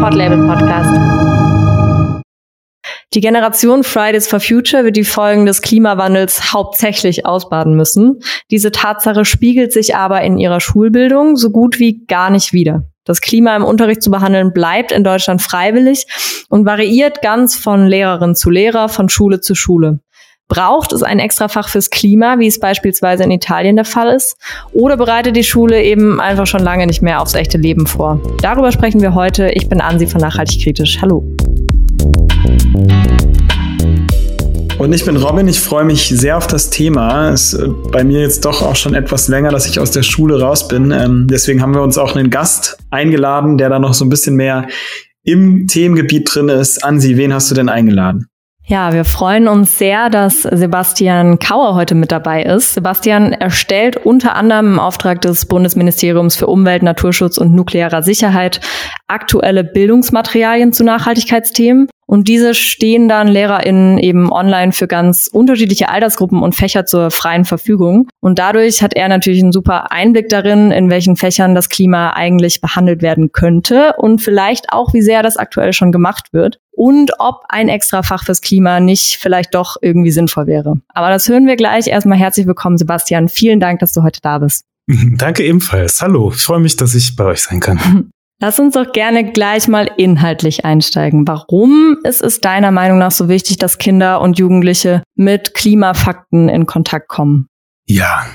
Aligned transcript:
Podlabel 0.00 0.46
Podcast. 0.46 0.94
Die 3.14 3.20
Generation 3.20 3.82
Fridays 3.82 4.28
for 4.28 4.38
Future 4.38 4.84
wird 4.84 4.96
die 4.96 5.02
Folgen 5.02 5.44
des 5.44 5.60
Klimawandels 5.60 6.52
hauptsächlich 6.52 7.26
ausbaden 7.26 7.74
müssen. 7.74 8.20
Diese 8.50 8.70
Tatsache 8.70 9.24
spiegelt 9.24 9.72
sich 9.72 9.96
aber 9.96 10.22
in 10.22 10.38
ihrer 10.38 10.60
Schulbildung 10.60 11.36
so 11.36 11.50
gut 11.50 11.80
wie 11.80 12.04
gar 12.06 12.30
nicht 12.30 12.52
wider. 12.52 12.84
Das 13.04 13.20
Klima 13.20 13.56
im 13.56 13.64
Unterricht 13.64 14.02
zu 14.02 14.10
behandeln 14.10 14.52
bleibt 14.52 14.92
in 14.92 15.02
Deutschland 15.02 15.42
freiwillig 15.42 16.06
und 16.48 16.64
variiert 16.64 17.20
ganz 17.20 17.56
von 17.56 17.86
Lehrerin 17.86 18.36
zu 18.36 18.50
Lehrer, 18.50 18.88
von 18.88 19.08
Schule 19.08 19.40
zu 19.40 19.56
Schule. 19.56 19.98
Braucht 20.48 20.94
es 20.94 21.02
ein 21.02 21.18
Extrafach 21.18 21.68
fürs 21.68 21.90
Klima, 21.90 22.38
wie 22.38 22.46
es 22.46 22.58
beispielsweise 22.58 23.22
in 23.22 23.30
Italien 23.30 23.76
der 23.76 23.84
Fall 23.84 24.08
ist? 24.16 24.38
Oder 24.72 24.96
bereitet 24.96 25.36
die 25.36 25.44
Schule 25.44 25.82
eben 25.82 26.22
einfach 26.22 26.46
schon 26.46 26.62
lange 26.62 26.86
nicht 26.86 27.02
mehr 27.02 27.20
aufs 27.20 27.34
echte 27.34 27.58
Leben 27.58 27.86
vor? 27.86 28.18
Darüber 28.40 28.72
sprechen 28.72 29.02
wir 29.02 29.14
heute. 29.14 29.50
Ich 29.50 29.68
bin 29.68 29.82
Ansi 29.82 30.06
von 30.06 30.22
Nachhaltig 30.22 30.62
Kritisch. 30.62 31.02
Hallo. 31.02 31.22
Und 34.78 34.92
ich 34.94 35.04
bin 35.04 35.18
Robin, 35.18 35.46
ich 35.48 35.60
freue 35.60 35.84
mich 35.84 36.08
sehr 36.08 36.38
auf 36.38 36.46
das 36.46 36.70
Thema. 36.70 37.28
Es 37.28 37.52
ist 37.52 37.68
bei 37.92 38.02
mir 38.02 38.22
jetzt 38.22 38.46
doch 38.46 38.62
auch 38.62 38.76
schon 38.76 38.94
etwas 38.94 39.28
länger, 39.28 39.50
dass 39.50 39.66
ich 39.66 39.78
aus 39.78 39.90
der 39.90 40.02
Schule 40.02 40.40
raus 40.40 40.66
bin. 40.66 40.92
Ähm, 40.92 41.26
deswegen 41.30 41.60
haben 41.60 41.74
wir 41.74 41.82
uns 41.82 41.98
auch 41.98 42.16
einen 42.16 42.30
Gast 42.30 42.78
eingeladen, 42.88 43.58
der 43.58 43.68
da 43.68 43.78
noch 43.78 43.92
so 43.92 44.06
ein 44.06 44.08
bisschen 44.08 44.34
mehr 44.34 44.66
im 45.24 45.66
Themengebiet 45.66 46.30
drin 46.32 46.48
ist. 46.48 46.82
Ansi, 46.82 47.18
wen 47.18 47.34
hast 47.34 47.50
du 47.50 47.54
denn 47.54 47.68
eingeladen? 47.68 48.28
Ja, 48.70 48.92
wir 48.92 49.06
freuen 49.06 49.48
uns 49.48 49.78
sehr, 49.78 50.10
dass 50.10 50.42
Sebastian 50.42 51.38
Kauer 51.38 51.74
heute 51.74 51.94
mit 51.94 52.12
dabei 52.12 52.42
ist. 52.42 52.74
Sebastian 52.74 53.32
erstellt 53.32 53.96
unter 53.96 54.36
anderem 54.36 54.74
im 54.74 54.78
Auftrag 54.78 55.22
des 55.22 55.46
Bundesministeriums 55.46 56.36
für 56.36 56.48
Umwelt, 56.48 56.82
Naturschutz 56.82 57.38
und 57.38 57.54
nuklearer 57.54 58.02
Sicherheit 58.02 58.60
aktuelle 59.06 59.64
Bildungsmaterialien 59.64 60.74
zu 60.74 60.84
Nachhaltigkeitsthemen. 60.84 61.88
Und 62.08 62.26
diese 62.26 62.54
stehen 62.54 63.06
dann 63.06 63.28
LehrerInnen 63.28 63.98
eben 63.98 64.32
online 64.32 64.72
für 64.72 64.88
ganz 64.88 65.28
unterschiedliche 65.30 65.90
Altersgruppen 65.90 66.42
und 66.42 66.54
Fächer 66.54 66.86
zur 66.86 67.10
freien 67.10 67.44
Verfügung. 67.44 68.08
Und 68.20 68.38
dadurch 68.38 68.82
hat 68.82 68.94
er 68.94 69.08
natürlich 69.08 69.42
einen 69.42 69.52
super 69.52 69.92
Einblick 69.92 70.30
darin, 70.30 70.70
in 70.70 70.88
welchen 70.88 71.16
Fächern 71.16 71.54
das 71.54 71.68
Klima 71.68 72.14
eigentlich 72.14 72.62
behandelt 72.62 73.02
werden 73.02 73.30
könnte 73.32 73.92
und 73.98 74.22
vielleicht 74.22 74.72
auch, 74.72 74.94
wie 74.94 75.02
sehr 75.02 75.22
das 75.22 75.36
aktuell 75.36 75.74
schon 75.74 75.92
gemacht 75.92 76.32
wird 76.32 76.58
und 76.70 77.12
ob 77.18 77.42
ein 77.50 77.68
extra 77.68 78.02
Fach 78.02 78.24
fürs 78.24 78.40
Klima 78.40 78.80
nicht 78.80 79.18
vielleicht 79.20 79.54
doch 79.54 79.76
irgendwie 79.82 80.10
sinnvoll 80.10 80.46
wäre. 80.46 80.80
Aber 80.88 81.10
das 81.10 81.28
hören 81.28 81.46
wir 81.46 81.56
gleich. 81.56 81.88
Erstmal 81.88 82.16
herzlich 82.16 82.46
willkommen, 82.46 82.78
Sebastian. 82.78 83.28
Vielen 83.28 83.60
Dank, 83.60 83.80
dass 83.80 83.92
du 83.92 84.02
heute 84.02 84.20
da 84.22 84.38
bist. 84.38 84.64
Danke 85.18 85.44
ebenfalls. 85.44 86.00
Hallo, 86.00 86.32
ich 86.34 86.40
freue 86.40 86.60
mich, 86.60 86.76
dass 86.76 86.94
ich 86.94 87.16
bei 87.16 87.24
euch 87.24 87.42
sein 87.42 87.60
kann. 87.60 88.08
Lass 88.40 88.60
uns 88.60 88.74
doch 88.74 88.92
gerne 88.92 89.32
gleich 89.32 89.66
mal 89.66 89.90
inhaltlich 89.96 90.64
einsteigen. 90.64 91.26
Warum 91.26 91.98
ist 92.04 92.22
es 92.22 92.40
deiner 92.40 92.70
Meinung 92.70 92.98
nach 92.98 93.10
so 93.10 93.28
wichtig, 93.28 93.56
dass 93.58 93.78
Kinder 93.78 94.20
und 94.20 94.38
Jugendliche 94.38 95.02
mit 95.16 95.54
Klimafakten 95.54 96.48
in 96.48 96.64
Kontakt 96.64 97.08
kommen? 97.08 97.48
Ja, 97.86 98.26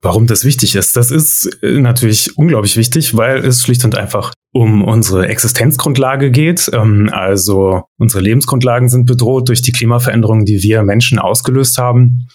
warum 0.00 0.28
das 0.28 0.44
wichtig 0.44 0.76
ist, 0.76 0.96
das 0.96 1.10
ist 1.10 1.58
äh, 1.62 1.80
natürlich 1.80 2.38
unglaublich 2.38 2.76
wichtig, 2.76 3.16
weil 3.16 3.44
es 3.44 3.62
schlicht 3.62 3.84
und 3.84 3.96
einfach 3.96 4.32
um 4.52 4.84
unsere 4.84 5.26
Existenzgrundlage 5.26 6.30
geht. 6.30 6.70
Ähm, 6.72 7.10
also 7.12 7.82
unsere 7.98 8.22
Lebensgrundlagen 8.22 8.88
sind 8.88 9.06
bedroht 9.06 9.48
durch 9.48 9.62
die 9.62 9.72
Klimaveränderungen, 9.72 10.44
die 10.44 10.62
wir 10.62 10.84
Menschen 10.84 11.18
ausgelöst 11.18 11.78
haben. 11.78 12.28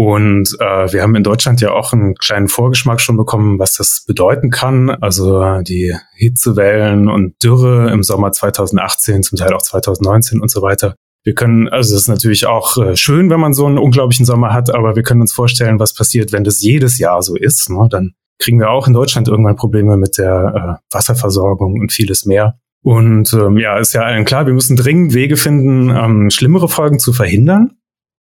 Und 0.00 0.56
äh, 0.60 0.90
wir 0.94 1.02
haben 1.02 1.14
in 1.14 1.22
Deutschland 1.22 1.60
ja 1.60 1.72
auch 1.72 1.92
einen 1.92 2.14
kleinen 2.14 2.48
Vorgeschmack 2.48 3.02
schon 3.02 3.18
bekommen, 3.18 3.58
was 3.58 3.74
das 3.74 4.04
bedeuten 4.06 4.48
kann. 4.48 4.88
Also 4.88 5.60
die 5.60 5.94
Hitzewellen 6.14 7.10
und 7.10 7.34
Dürre 7.44 7.90
im 7.92 8.02
Sommer 8.02 8.32
2018, 8.32 9.22
zum 9.22 9.36
Teil 9.36 9.52
auch 9.52 9.60
2019 9.60 10.40
und 10.40 10.50
so 10.50 10.62
weiter. 10.62 10.94
Wir 11.22 11.34
können, 11.34 11.68
also 11.68 11.94
es 11.94 12.00
ist 12.00 12.08
natürlich 12.08 12.46
auch 12.46 12.78
äh, 12.78 12.96
schön, 12.96 13.28
wenn 13.28 13.40
man 13.40 13.52
so 13.52 13.66
einen 13.66 13.76
unglaublichen 13.76 14.24
Sommer 14.24 14.54
hat, 14.54 14.74
aber 14.74 14.96
wir 14.96 15.02
können 15.02 15.20
uns 15.20 15.34
vorstellen, 15.34 15.78
was 15.78 15.92
passiert, 15.92 16.32
wenn 16.32 16.44
das 16.44 16.62
jedes 16.62 16.96
Jahr 16.96 17.20
so 17.20 17.36
ist. 17.36 17.68
Ne? 17.68 17.86
Dann 17.90 18.12
kriegen 18.38 18.58
wir 18.58 18.70
auch 18.70 18.86
in 18.86 18.94
Deutschland 18.94 19.28
irgendwann 19.28 19.56
Probleme 19.56 19.98
mit 19.98 20.16
der 20.16 20.80
äh, 20.80 20.94
Wasserversorgung 20.94 21.78
und 21.78 21.92
vieles 21.92 22.24
mehr. 22.24 22.58
Und 22.82 23.34
ähm, 23.34 23.58
ja, 23.58 23.78
ist 23.78 23.92
ja 23.92 24.00
allen 24.00 24.24
klar, 24.24 24.46
wir 24.46 24.54
müssen 24.54 24.76
dringend 24.76 25.12
Wege 25.12 25.36
finden, 25.36 25.90
ähm, 25.90 26.30
schlimmere 26.30 26.70
Folgen 26.70 26.98
zu 26.98 27.12
verhindern. 27.12 27.72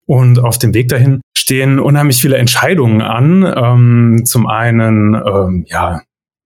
Und 0.06 0.39
auf 0.39 0.57
dem 0.57 0.73
Weg 0.73 0.89
dahin 0.89 1.22
stehen 1.35 1.79
unheimlich 1.79 2.22
viele 2.22 2.38
Entscheidungen 2.38 3.01
an. 3.01 3.44
Ähm, 3.44 4.23
zum 4.25 4.47
einen, 4.47 5.16
ähm, 5.16 5.66
ja, 5.67 6.01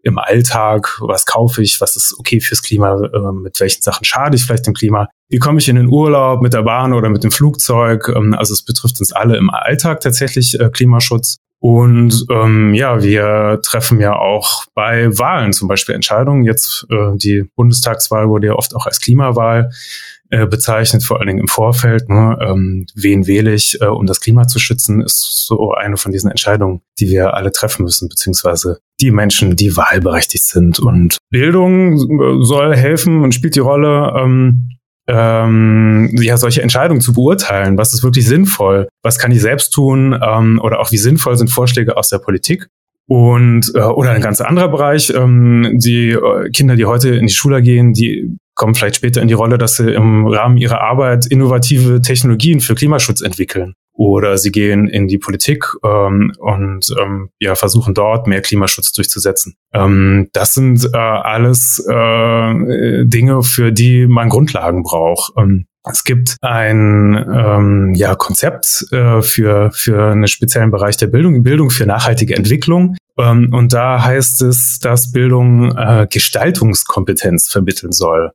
im 0.05 0.19
Alltag, 0.19 0.99
was 1.01 1.25
kaufe 1.25 1.63
ich, 1.63 1.81
was 1.81 1.95
ist 1.95 2.15
okay 2.19 2.39
fürs 2.39 2.61
Klima, 2.61 2.93
äh, 2.93 3.31
mit 3.31 3.59
welchen 3.59 3.81
Sachen 3.81 4.05
schade 4.05 4.35
ich 4.35 4.45
vielleicht 4.45 4.67
dem 4.67 4.75
Klima, 4.75 5.07
wie 5.29 5.39
komme 5.39 5.57
ich 5.57 5.67
in 5.67 5.77
den 5.77 5.87
Urlaub 5.87 6.43
mit 6.43 6.53
der 6.53 6.61
Bahn 6.61 6.93
oder 6.93 7.09
mit 7.09 7.23
dem 7.23 7.31
Flugzeug. 7.31 8.13
Ähm, 8.15 8.35
also 8.35 8.53
es 8.53 8.63
betrifft 8.63 8.99
uns 8.99 9.11
alle 9.11 9.35
im 9.35 9.49
Alltag 9.49 10.01
tatsächlich 10.01 10.59
äh, 10.59 10.69
Klimaschutz. 10.69 11.37
Und 11.59 12.27
ähm, 12.29 12.75
ja, 12.75 13.01
wir 13.01 13.59
treffen 13.63 13.99
ja 13.99 14.15
auch 14.15 14.65
bei 14.75 15.17
Wahlen 15.17 15.51
zum 15.51 15.67
Beispiel 15.67 15.95
Entscheidungen. 15.95 16.45
Jetzt 16.45 16.85
äh, 16.91 17.15
die 17.15 17.49
Bundestagswahl 17.55 18.29
wurde 18.29 18.47
ja 18.47 18.53
oft 18.53 18.75
auch 18.75 18.85
als 18.85 18.99
Klimawahl 18.99 19.71
äh, 20.29 20.47
bezeichnet, 20.47 21.03
vor 21.03 21.19
allen 21.19 21.27
Dingen 21.27 21.39
im 21.39 21.47
Vorfeld. 21.47 22.09
Ne? 22.09 22.37
Ähm, 22.41 22.85
wen 22.95 23.27
wähle 23.27 23.53
ich, 23.53 23.79
äh, 23.81 23.85
um 23.85 24.05
das 24.05 24.21
Klima 24.21 24.47
zu 24.47 24.59
schützen, 24.59 25.01
ist 25.01 25.45
so 25.45 25.73
eine 25.73 25.97
von 25.97 26.11
diesen 26.11 26.29
Entscheidungen, 26.29 26.81
die 26.99 27.09
wir 27.09 27.35
alle 27.35 27.51
treffen 27.51 27.83
müssen, 27.83 28.09
beziehungsweise 28.09 28.79
die 29.01 29.11
Menschen, 29.11 29.55
die 29.55 29.77
wahlberechtigt 29.77 30.45
sind. 30.45 30.79
Und 30.79 31.17
Bildung 31.29 31.93
äh, 31.93 32.43
soll 32.43 32.75
helfen 32.75 33.23
und 33.23 33.35
spielt 33.35 33.55
die 33.55 33.59
Rolle, 33.59 34.13
ähm, 34.17 34.69
ähm, 35.07 36.09
ja, 36.19 36.37
solche 36.37 36.63
Entscheidungen 36.63 37.01
zu 37.01 37.13
beurteilen. 37.13 37.77
Was 37.77 37.93
ist 37.93 38.03
wirklich 38.03 38.27
sinnvoll? 38.27 38.87
Was 39.03 39.19
kann 39.19 39.31
ich 39.31 39.41
selbst 39.41 39.71
tun? 39.71 40.19
Ähm, 40.19 40.59
oder 40.63 40.79
auch 40.79 40.91
wie 40.91 40.97
sinnvoll 40.97 41.37
sind 41.37 41.51
Vorschläge 41.51 41.97
aus 41.97 42.09
der 42.09 42.17
Politik? 42.17 42.67
Und 43.07 43.71
äh, 43.75 43.81
oder 43.81 44.11
ein 44.11 44.21
ganz 44.21 44.41
anderer 44.41 44.69
Bereich, 44.69 45.13
ähm, 45.15 45.73
die 45.75 46.09
äh, 46.09 46.49
Kinder, 46.49 46.75
die 46.75 46.85
heute 46.85 47.09
in 47.09 47.27
die 47.27 47.33
Schule 47.33 47.61
gehen, 47.61 47.93
die 47.93 48.35
kommen 48.55 48.73
vielleicht 48.73 48.95
später 48.95 49.21
in 49.21 49.27
die 49.27 49.33
Rolle, 49.33 49.57
dass 49.57 49.75
sie 49.75 49.93
im 49.93 50.25
Rahmen 50.27 50.57
ihrer 50.57 50.81
Arbeit 50.81 51.25
innovative 51.25 52.01
Technologien 52.01 52.61
für 52.61 52.75
Klimaschutz 52.75 53.21
entwickeln. 53.21 53.75
Oder 53.97 54.37
sie 54.37 54.51
gehen 54.51 54.87
in 54.89 55.07
die 55.07 55.17
Politik 55.17 55.65
ähm, 55.83 56.33
und 56.37 56.93
ähm, 56.99 57.29
ja, 57.39 57.55
versuchen 57.55 57.93
dort 57.93 58.27
mehr 58.27 58.41
Klimaschutz 58.41 58.91
durchzusetzen. 58.91 59.55
Ähm, 59.73 60.29
das 60.33 60.53
sind 60.53 60.83
äh, 60.93 60.97
alles 60.97 61.85
äh, 61.87 63.05
Dinge, 63.05 63.41
für 63.43 63.71
die 63.71 64.05
man 64.07 64.27
Grundlagen 64.27 64.83
braucht. 64.83 65.31
Ähm, 65.37 65.67
es 65.89 66.03
gibt 66.03 66.35
ein 66.41 67.15
ähm, 67.15 67.93
ja, 67.95 68.15
Konzept 68.15 68.85
äh, 68.91 69.21
für, 69.21 69.71
für 69.71 70.11
einen 70.11 70.27
speziellen 70.27 70.71
Bereich 70.71 70.97
der 70.97 71.07
Bildung, 71.07 71.43
Bildung 71.43 71.69
für 71.69 71.85
nachhaltige 71.85 72.35
Entwicklung. 72.35 72.97
Ähm, 73.17 73.53
und 73.53 73.73
da 73.73 74.03
heißt 74.03 74.41
es, 74.41 74.79
dass 74.79 75.11
Bildung 75.11 75.75
äh, 75.77 76.07
Gestaltungskompetenz 76.09 77.47
vermitteln 77.47 77.91
soll. 77.91 78.31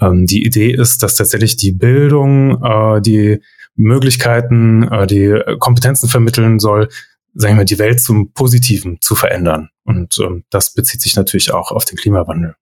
Ähm, 0.00 0.26
die 0.26 0.44
Idee 0.44 0.70
ist, 0.70 1.02
dass 1.02 1.14
tatsächlich 1.14 1.56
die 1.56 1.72
Bildung 1.72 2.62
äh, 2.62 3.00
die 3.00 3.40
Möglichkeiten, 3.76 4.82
äh, 4.84 5.06
die 5.06 5.38
Kompetenzen 5.58 6.08
vermitteln 6.08 6.58
soll, 6.58 6.88
sagen 7.34 7.58
wir 7.58 7.64
die 7.64 7.78
Welt 7.78 8.00
zum 8.00 8.32
Positiven 8.32 8.98
zu 9.00 9.14
verändern. 9.14 9.68
Und 9.84 10.18
ähm, 10.20 10.44
das 10.50 10.72
bezieht 10.72 11.02
sich 11.02 11.16
natürlich 11.16 11.52
auch 11.52 11.70
auf 11.70 11.84
den 11.84 11.96
Klimawandel. 11.96 12.56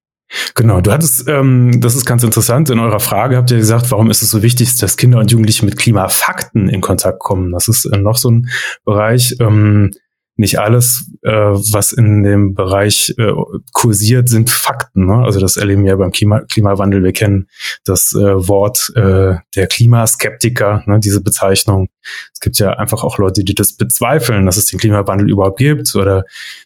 Genau, 0.54 0.80
du 0.80 0.90
hattest, 0.90 1.28
ähm, 1.28 1.80
das 1.80 1.94
ist 1.94 2.06
ganz 2.06 2.22
interessant, 2.24 2.70
in 2.70 2.80
eurer 2.80 2.98
Frage 2.98 3.36
habt 3.36 3.50
ihr 3.50 3.58
gesagt, 3.58 3.90
warum 3.90 4.10
ist 4.10 4.22
es 4.22 4.30
so 4.30 4.42
wichtig, 4.42 4.76
dass 4.78 4.96
Kinder 4.96 5.18
und 5.18 5.30
Jugendliche 5.30 5.64
mit 5.64 5.76
Klimafakten 5.76 6.68
in 6.68 6.80
Kontakt 6.80 7.20
kommen. 7.20 7.52
Das 7.52 7.68
ist 7.68 7.84
äh, 7.84 7.98
noch 7.98 8.16
so 8.16 8.30
ein 8.30 8.48
Bereich. 8.84 9.36
Ähm, 9.40 9.92
nicht 10.36 10.58
alles, 10.58 11.12
äh, 11.22 11.30
was 11.30 11.92
in 11.92 12.22
dem 12.22 12.54
Bereich 12.54 13.14
äh, 13.18 13.32
kursiert, 13.72 14.28
sind 14.28 14.50
Fakten. 14.50 15.06
Ne? 15.06 15.24
Also 15.24 15.38
das 15.40 15.56
erleben 15.56 15.84
wir 15.84 15.96
beim 15.96 16.10
Klima 16.10 16.40
Klimawandel. 16.40 17.04
Wir 17.04 17.12
kennen 17.12 17.48
das 17.84 18.12
äh, 18.14 18.48
Wort 18.48 18.92
äh, 18.96 19.36
der 19.54 19.66
Klimaskeptiker, 19.68 20.82
ne? 20.86 20.98
diese 20.98 21.22
Bezeichnung. 21.22 21.88
Es 22.32 22.40
gibt 22.40 22.58
ja 22.58 22.72
einfach 22.72 23.04
auch 23.04 23.18
Leute, 23.18 23.44
die 23.44 23.54
das 23.54 23.76
bezweifeln, 23.76 24.46
dass 24.46 24.56
es 24.56 24.66
den 24.66 24.80
Klimawandel 24.80 25.30
überhaupt 25.30 25.58
gibt 25.58 25.94
oder 25.94 26.24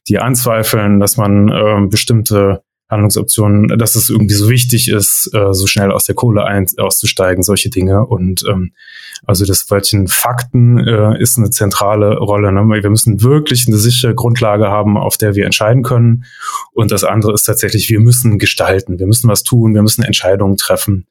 die 0.09 0.19
anzweifeln, 0.19 0.99
dass 0.99 1.17
man 1.17 1.49
äh, 1.49 1.87
bestimmte 1.89 2.63
Handlungsoptionen, 2.89 3.79
dass 3.79 3.95
es 3.95 4.09
irgendwie 4.09 4.35
so 4.35 4.49
wichtig 4.49 4.89
ist, 4.89 5.31
äh, 5.35 5.53
so 5.53 5.67
schnell 5.67 5.93
aus 5.93 6.05
der 6.05 6.15
Kohle 6.15 6.45
ein, 6.45 6.67
auszusteigen, 6.79 7.43
solche 7.43 7.69
Dinge. 7.69 8.07
Und 8.07 8.45
ähm, 8.49 8.73
also 9.27 9.45
das 9.45 9.71
Wörtchen 9.71 10.09
Fakten 10.09 10.79
äh, 10.79 11.21
ist 11.21 11.37
eine 11.37 11.51
zentrale 11.51 12.19
Rolle. 12.19 12.51
Ne? 12.53 12.61
Wir 12.83 12.91
müssen 12.91 13.23
wirklich 13.23 13.67
eine 13.67 13.77
sichere 13.77 14.15
Grundlage 14.15 14.69
haben, 14.69 14.97
auf 14.97 15.19
der 15.19 15.35
wir 15.35 15.45
entscheiden 15.45 15.83
können. 15.83 16.25
Und 16.73 16.91
das 16.91 17.05
andere 17.05 17.35
ist 17.35 17.45
tatsächlich, 17.45 17.91
wir 17.91 18.01
müssen 18.01 18.39
gestalten, 18.39 18.99
wir 18.99 19.07
müssen 19.07 19.29
was 19.29 19.43
tun, 19.43 19.75
wir 19.75 19.83
müssen 19.83 20.03
Entscheidungen 20.03 20.57
treffen, 20.57 21.07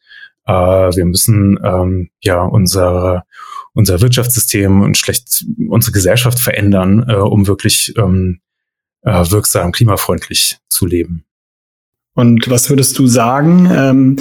äh, 0.46 0.52
wir 0.52 1.06
müssen 1.06 1.60
ähm, 1.64 2.10
ja 2.22 2.42
unsere 2.42 3.24
unser 3.74 4.02
Wirtschaftssystem 4.02 4.82
und 4.82 4.98
schlecht 4.98 5.46
unsere 5.70 5.92
Gesellschaft 5.92 6.40
verändern, 6.40 7.06
äh, 7.08 7.14
um 7.14 7.46
wirklich 7.46 7.94
ähm, 7.96 8.40
äh, 9.04 9.24
wirksam 9.30 9.72
klimafreundlich 9.72 10.58
zu 10.68 10.88
leben. 10.88 11.27
Und 12.18 12.50
was 12.50 12.72
würdest 12.72 12.98
du 12.98 13.06
sagen? 13.06 13.70
Ähm, 13.72 14.16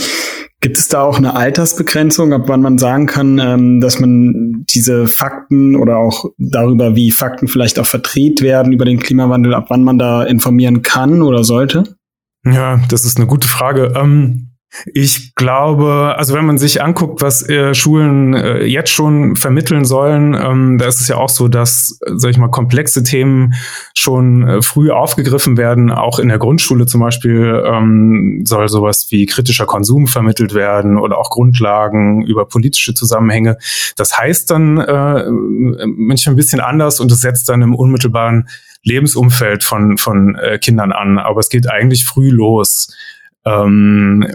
gibt 0.60 0.76
es 0.76 0.88
da 0.88 1.00
auch 1.00 1.16
eine 1.16 1.34
Altersbegrenzung, 1.34 2.34
ab 2.34 2.42
wann 2.46 2.60
man 2.60 2.76
sagen 2.76 3.06
kann, 3.06 3.38
ähm, 3.38 3.80
dass 3.80 4.00
man 4.00 4.66
diese 4.68 5.06
Fakten 5.06 5.76
oder 5.76 5.96
auch 5.96 6.26
darüber, 6.36 6.94
wie 6.94 7.10
Fakten 7.10 7.48
vielleicht 7.48 7.78
auch 7.78 7.86
verdreht 7.86 8.42
werden 8.42 8.74
über 8.74 8.84
den 8.84 8.98
Klimawandel, 8.98 9.54
ab 9.54 9.66
wann 9.70 9.82
man 9.82 9.98
da 9.98 10.24
informieren 10.24 10.82
kann 10.82 11.22
oder 11.22 11.42
sollte? 11.42 11.96
Ja, 12.44 12.78
das 12.90 13.06
ist 13.06 13.16
eine 13.16 13.26
gute 13.26 13.48
Frage. 13.48 13.94
Ähm 13.96 14.45
ich 14.92 15.34
glaube, 15.34 16.14
also 16.16 16.34
wenn 16.34 16.46
man 16.46 16.58
sich 16.58 16.82
anguckt, 16.82 17.22
was 17.22 17.48
äh, 17.48 17.74
Schulen 17.74 18.34
äh, 18.34 18.64
jetzt 18.64 18.90
schon 18.90 19.36
vermitteln 19.36 19.84
sollen, 19.84 20.34
ähm, 20.34 20.78
da 20.78 20.86
ist 20.86 21.00
es 21.00 21.08
ja 21.08 21.16
auch 21.16 21.28
so, 21.28 21.48
dass, 21.48 21.98
sag 22.14 22.30
ich 22.30 22.38
mal, 22.38 22.48
komplexe 22.50 23.02
Themen 23.02 23.54
schon 23.94 24.46
äh, 24.46 24.62
früh 24.62 24.90
aufgegriffen 24.90 25.56
werden. 25.56 25.90
Auch 25.90 26.18
in 26.18 26.28
der 26.28 26.38
Grundschule 26.38 26.86
zum 26.86 27.00
Beispiel 27.00 27.62
ähm, 27.66 28.42
soll 28.44 28.68
sowas 28.68 29.06
wie 29.10 29.26
kritischer 29.26 29.66
Konsum 29.66 30.06
vermittelt 30.06 30.54
werden 30.54 30.98
oder 30.98 31.18
auch 31.18 31.30
Grundlagen 31.30 32.22
über 32.22 32.46
politische 32.46 32.94
Zusammenhänge. 32.94 33.58
Das 33.96 34.18
heißt 34.18 34.50
dann 34.50 34.78
äh, 34.78 35.24
manchmal 35.30 36.34
ein 36.34 36.36
bisschen 36.36 36.60
anders 36.60 37.00
und 37.00 37.10
es 37.12 37.20
setzt 37.20 37.48
dann 37.48 37.62
im 37.62 37.74
unmittelbaren 37.74 38.48
Lebensumfeld 38.86 39.64
von, 39.64 39.98
von 39.98 40.36
äh, 40.36 40.58
Kindern 40.58 40.92
an. 40.92 41.18
Aber 41.18 41.40
es 41.40 41.48
geht 41.48 41.68
eigentlich 41.68 42.06
früh 42.06 42.30
los. 42.30 42.94
Ähm, 43.46 44.26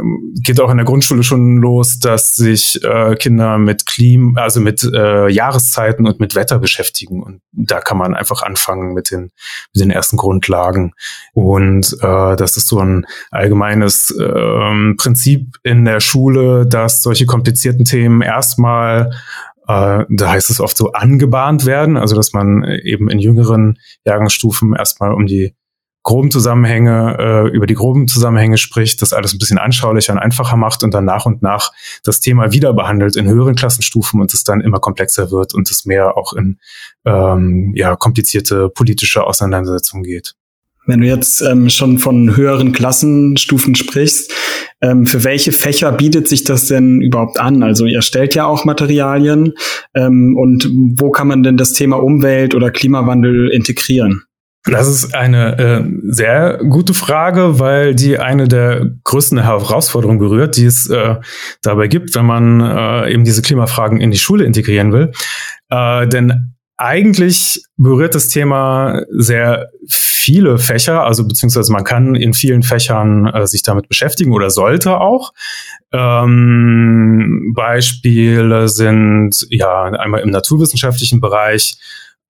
geht 0.42 0.62
auch 0.62 0.72
in 0.72 0.78
der 0.78 0.86
Grundschule 0.86 1.24
schon 1.24 1.58
los, 1.58 2.00
dass 2.00 2.34
sich 2.34 2.82
äh, 2.82 3.16
Kinder 3.16 3.58
mit 3.58 3.86
Klim, 3.86 4.38
also 4.38 4.62
mit 4.62 4.84
äh, 4.84 5.28
Jahreszeiten 5.28 6.08
und 6.08 6.22
mit 6.22 6.34
Wetter 6.34 6.60
beschäftigen. 6.60 7.22
Und 7.22 7.42
da 7.52 7.82
kann 7.82 7.98
man 7.98 8.16
einfach 8.16 8.42
anfangen 8.42 8.94
mit 8.94 9.12
den, 9.12 9.32
mit 9.74 9.84
den 9.84 9.92
ersten 9.92 10.16
Grundlagen. 10.16 10.94
Und 11.34 11.94
äh, 12.02 12.36
das 12.38 12.56
ist 12.56 12.70
so 12.70 12.80
ein 12.80 13.06
allgemeines 13.32 14.16
äh, 14.18 14.94
Prinzip 14.96 15.58
in 15.64 15.84
der 15.84 16.00
Schule, 16.00 16.66
dass 16.66 17.04
solche 17.04 17.26
komplizierten 17.26 17.84
Themen 17.84 18.22
erstmal 18.22 19.12
äh, 19.68 20.06
da 20.10 20.32
heißt 20.32 20.50
es 20.50 20.62
oft 20.62 20.78
so 20.78 20.94
angebahnt 20.94 21.66
werden, 21.66 21.98
also 21.98 22.16
dass 22.16 22.32
man 22.32 22.64
eben 22.84 23.10
in 23.10 23.20
jüngeren 23.20 23.78
Jahrgangsstufen 24.06 24.74
erstmal 24.74 25.14
um 25.14 25.28
die 25.28 25.54
groben 26.04 26.32
Zusammenhänge, 26.32 27.18
äh, 27.20 27.56
über 27.56 27.68
die 27.68 27.76
groben 27.76 28.08
Zusammenhänge 28.08 28.58
spricht, 28.58 29.02
das 29.02 29.14
alles 29.14 29.34
ein 29.34 29.40
bisschen 29.40 29.58
anschaulicher 29.58 30.14
und 30.14 30.20
einfacher 30.20 30.58
macht 30.58 30.84
und 30.84 30.94
dann 30.94 31.06
nach 31.06 31.26
und 31.26 31.42
nach 31.42 31.72
das 32.04 32.20
Thema 32.20 32.52
wieder 32.52 32.74
behandelt 32.74 33.16
in 33.16 33.28
höheren 33.28 33.56
Klassenstufen 33.56 34.20
und 34.20 34.34
es 34.34 34.44
dann 34.44 34.62
immer 34.62 34.80
komplexer 34.80 35.32
wird 35.32 35.54
und 35.54 35.70
es 35.70 35.86
mehr 35.86 36.18
auch 36.18 36.34
in 36.34 36.60
ähm, 37.06 37.74
ja, 37.76 37.96
komplizierte 37.96 38.70
politische 38.70 39.26
Auseinandersetzungen 39.26 40.04
geht. 40.04 40.34
Wenn 40.88 41.02
du 41.02 41.08
jetzt 41.08 41.42
ähm, 41.42 41.70
schon 41.70 42.00
von 42.00 42.36
höheren 42.36 42.72
Klassenstufen 42.72 43.76
sprichst, 43.76 44.34
ähm, 44.82 45.06
für 45.06 45.24
welche 45.24 45.52
Fächer 45.52 45.92
bietet 45.92 46.28
sich 46.28 46.44
das 46.44 46.68
denn 46.68 47.02
überhaupt 47.02 47.40
an? 47.40 47.62
Also 47.62 47.86
ihr 47.86 48.02
stellt 48.02 48.34
ja 48.34 48.46
auch 48.46 48.66
Materialien 48.66 49.54
ähm, 49.94 50.36
und 50.36 50.68
wo 50.96 51.12
kann 51.12 51.28
man 51.28 51.44
denn 51.44 51.56
das 51.56 51.74
Thema 51.74 51.98
Umwelt 52.02 52.56
oder 52.56 52.72
Klimawandel 52.72 53.50
integrieren? 53.50 54.24
Das 54.66 54.88
ist 54.88 55.16
eine 55.16 55.58
äh, 55.58 55.84
sehr 56.12 56.60
gute 56.60 56.94
Frage, 56.94 57.60
weil 57.60 57.96
die 57.96 58.20
eine 58.20 58.48
der 58.48 58.92
größten 59.04 59.42
Herausforderungen 59.42 60.20
berührt, 60.20 60.56
die 60.58 60.66
es 60.66 60.88
äh, 60.88 61.16
dabei 61.64 61.88
gibt, 61.88 62.14
wenn 62.14 62.26
man 62.26 62.62
äh, 62.62 63.12
eben 63.12 63.24
diese 63.24 63.42
Klimafragen 63.42 64.00
in 64.00 64.12
die 64.12 64.20
Schule 64.20 64.46
integrieren 64.46 64.94
will. 64.94 65.12
Äh, 65.70 66.08
denn 66.08 66.54
eigentlich 66.78 67.64
berührt 67.78 68.16
das 68.16 68.28
Thema 68.28 69.04
sehr 69.10 69.70
viele 69.88 70.58
Fächer, 70.58 71.04
also 71.04 71.28
beziehungsweise 71.28 71.72
man 71.72 71.84
kann 71.84 72.16
in 72.16 72.34
vielen 72.34 72.64
Fächern 72.64 73.28
äh, 73.28 73.46
sich 73.46 73.62
damit 73.62 73.88
beschäftigen 73.88 74.34
oder 74.34 74.50
sollte 74.50 75.00
auch. 75.00 75.34
Ähm, 75.92 77.54
Beispiele 77.56 78.68
sind 78.68 79.46
ja 79.50 79.84
einmal 79.84 80.22
im 80.22 80.30
naturwissenschaftlichen 80.30 81.20
Bereich 81.20 81.78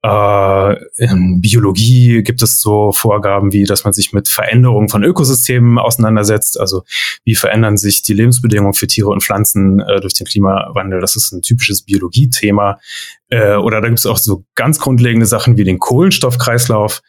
äh, 0.03 0.75
in 0.97 1.41
Biologie 1.41 2.23
gibt 2.23 2.41
es 2.41 2.59
so 2.59 2.91
Vorgaben 2.91 3.51
wie, 3.53 3.65
dass 3.65 3.83
man 3.83 3.93
sich 3.93 4.13
mit 4.13 4.27
Veränderungen 4.29 4.89
von 4.89 5.03
Ökosystemen 5.03 5.77
auseinandersetzt. 5.77 6.59
Also 6.59 6.83
wie 7.23 7.35
verändern 7.35 7.77
sich 7.77 8.01
die 8.01 8.13
Lebensbedingungen 8.13 8.73
für 8.73 8.87
Tiere 8.87 9.09
und 9.09 9.23
Pflanzen 9.23 9.79
äh, 9.79 10.01
durch 10.01 10.13
den 10.13 10.25
Klimawandel? 10.25 11.01
Das 11.01 11.15
ist 11.15 11.31
ein 11.31 11.43
typisches 11.43 11.83
Biologiethema. 11.83 12.79
Äh, 13.29 13.55
oder 13.55 13.79
da 13.79 13.87
gibt 13.87 13.99
es 13.99 14.07
auch 14.07 14.17
so 14.17 14.43
ganz 14.55 14.79
grundlegende 14.79 15.27
Sachen 15.27 15.57
wie 15.57 15.63
den 15.63 15.77
Kohlenstoffkreislauf. 15.77 17.01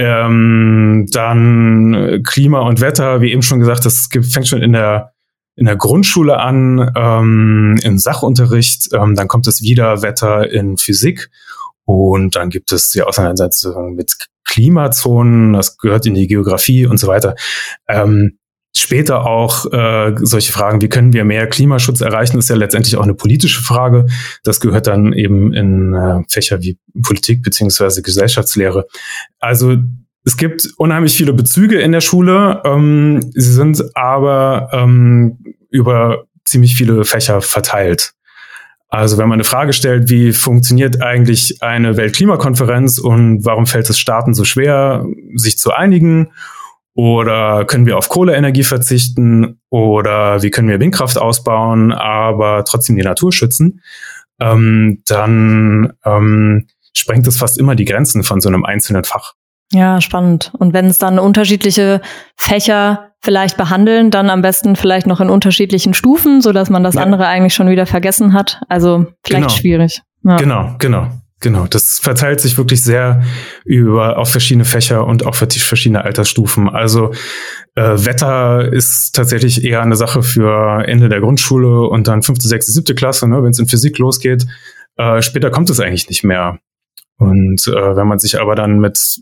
Ähm, 0.00 1.06
dann 1.12 2.20
Klima 2.24 2.60
und 2.62 2.80
Wetter, 2.80 3.20
wie 3.20 3.30
eben 3.30 3.42
schon 3.42 3.60
gesagt, 3.60 3.84
das 3.84 4.08
fängt 4.28 4.48
schon 4.48 4.62
in 4.62 4.72
der 4.72 5.12
in 5.56 5.66
der 5.66 5.76
Grundschule 5.76 6.40
an, 6.40 6.90
ähm, 6.96 7.78
im 7.84 7.96
Sachunterricht, 7.96 8.88
ähm, 8.92 9.14
dann 9.14 9.28
kommt 9.28 9.46
es 9.46 9.62
wieder 9.62 10.02
Wetter 10.02 10.50
in 10.50 10.78
Physik 10.78 11.30
und 11.84 12.36
dann 12.36 12.50
gibt 12.50 12.72
es 12.72 12.90
die 12.90 13.02
Auseinandersetzung 13.02 13.94
mit 13.94 14.16
Klimazonen, 14.44 15.52
das 15.52 15.78
gehört 15.78 16.06
in 16.06 16.14
die 16.14 16.26
Geografie 16.26 16.86
und 16.86 16.98
so 16.98 17.06
weiter. 17.06 17.34
Ähm, 17.88 18.38
später 18.76 19.26
auch 19.26 19.72
äh, 19.72 20.14
solche 20.20 20.52
Fragen, 20.52 20.80
wie 20.80 20.88
können 20.88 21.12
wir 21.12 21.24
mehr 21.24 21.46
Klimaschutz 21.46 22.00
erreichen, 22.00 22.38
ist 22.38 22.50
ja 22.50 22.56
letztendlich 22.56 22.96
auch 22.96 23.02
eine 23.02 23.14
politische 23.14 23.62
Frage. 23.62 24.06
Das 24.42 24.60
gehört 24.60 24.86
dann 24.86 25.12
eben 25.12 25.52
in 25.52 25.94
äh, 25.94 26.22
Fächer 26.28 26.60
wie 26.62 26.78
Politik 27.02 27.42
beziehungsweise 27.42 28.02
Gesellschaftslehre. 28.02 28.86
Also 29.38 29.76
es 30.24 30.36
gibt 30.36 30.68
unheimlich 30.78 31.14
viele 31.14 31.32
Bezüge 31.32 31.80
in 31.80 31.92
der 31.92 32.00
Schule. 32.00 32.62
Ähm, 32.64 33.20
sie 33.34 33.52
sind 33.52 33.82
aber 33.94 34.70
ähm, 34.72 35.38
über 35.70 36.24
ziemlich 36.44 36.76
viele 36.76 37.04
Fächer 37.04 37.42
verteilt. 37.42 38.13
Also 38.94 39.18
wenn 39.18 39.28
man 39.28 39.38
eine 39.38 39.44
Frage 39.44 39.72
stellt, 39.72 40.08
wie 40.08 40.32
funktioniert 40.32 41.02
eigentlich 41.02 41.60
eine 41.64 41.96
Weltklimakonferenz 41.96 42.98
und 42.98 43.44
warum 43.44 43.66
fällt 43.66 43.90
es 43.90 43.98
Staaten 43.98 44.34
so 44.34 44.44
schwer, 44.44 45.04
sich 45.34 45.58
zu 45.58 45.72
einigen? 45.72 46.30
Oder 46.94 47.64
können 47.64 47.86
wir 47.86 47.98
auf 47.98 48.08
Kohleenergie 48.08 48.62
verzichten? 48.62 49.60
Oder 49.68 50.44
wie 50.44 50.50
können 50.50 50.68
wir 50.68 50.78
Windkraft 50.78 51.18
ausbauen, 51.18 51.92
aber 51.92 52.64
trotzdem 52.64 52.94
die 52.94 53.02
Natur 53.02 53.32
schützen? 53.32 53.80
Ähm, 54.38 55.02
dann 55.06 55.94
ähm, 56.04 56.68
sprengt 56.92 57.26
es 57.26 57.36
fast 57.36 57.58
immer 57.58 57.74
die 57.74 57.86
Grenzen 57.86 58.22
von 58.22 58.40
so 58.40 58.48
einem 58.48 58.64
einzelnen 58.64 59.02
Fach. 59.02 59.32
Ja, 59.72 60.00
spannend. 60.00 60.52
Und 60.56 60.72
wenn 60.72 60.86
es 60.86 60.98
dann 60.98 61.18
unterschiedliche 61.18 62.00
Fächer 62.36 63.13
vielleicht 63.24 63.56
behandeln, 63.56 64.10
dann 64.10 64.30
am 64.30 64.42
besten 64.42 64.76
vielleicht 64.76 65.06
noch 65.06 65.20
in 65.20 65.30
unterschiedlichen 65.30 65.94
Stufen, 65.94 66.40
so 66.40 66.52
dass 66.52 66.70
man 66.70 66.84
das 66.84 66.94
ja. 66.94 67.02
andere 67.02 67.26
eigentlich 67.26 67.54
schon 67.54 67.68
wieder 67.68 67.86
vergessen 67.86 68.32
hat. 68.32 68.60
Also 68.68 69.06
vielleicht 69.24 69.48
genau. 69.48 69.48
schwierig. 69.48 70.02
Ja. 70.22 70.36
Genau, 70.36 70.76
genau. 70.78 71.08
Genau, 71.40 71.66
das 71.66 71.98
verteilt 71.98 72.40
sich 72.40 72.56
wirklich 72.56 72.82
sehr 72.82 73.22
über 73.66 74.16
auf 74.16 74.30
verschiedene 74.30 74.64
Fächer 74.64 75.06
und 75.06 75.26
auch 75.26 75.34
für 75.34 75.46
verschiedene 75.46 76.02
Altersstufen. 76.02 76.70
Also 76.70 77.12
äh, 77.74 77.82
Wetter 77.82 78.72
ist 78.72 79.14
tatsächlich 79.14 79.62
eher 79.62 79.82
eine 79.82 79.96
Sache 79.96 80.22
für 80.22 80.82
Ende 80.86 81.10
der 81.10 81.20
Grundschule 81.20 81.82
und 81.88 82.08
dann 82.08 82.22
fünfte, 82.22 82.48
sechste, 82.48 82.72
siebte 82.72 82.94
Klasse, 82.94 83.28
ne, 83.28 83.42
wenn 83.42 83.50
es 83.50 83.58
in 83.58 83.66
Physik 83.66 83.98
losgeht. 83.98 84.46
Äh, 84.96 85.20
später 85.20 85.50
kommt 85.50 85.68
es 85.68 85.80
eigentlich 85.80 86.08
nicht 86.08 86.24
mehr. 86.24 86.60
Und 87.18 87.66
äh, 87.68 87.96
wenn 87.96 88.06
man 88.06 88.18
sich 88.18 88.40
aber 88.40 88.54
dann 88.54 88.78
mit 88.78 89.20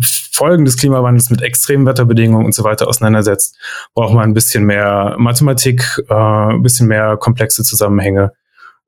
Folgen 0.00 0.64
des 0.64 0.76
Klimawandels, 0.76 1.30
mit 1.30 1.42
extremen 1.42 1.86
Wetterbedingungen 1.86 2.44
und 2.44 2.54
so 2.54 2.64
weiter 2.64 2.88
auseinandersetzt, 2.88 3.56
braucht 3.94 4.14
man 4.14 4.24
ein 4.24 4.34
bisschen 4.34 4.64
mehr 4.64 5.16
Mathematik, 5.18 6.02
äh, 6.08 6.14
ein 6.14 6.62
bisschen 6.62 6.88
mehr 6.88 7.16
komplexe 7.16 7.62
Zusammenhänge. 7.62 8.32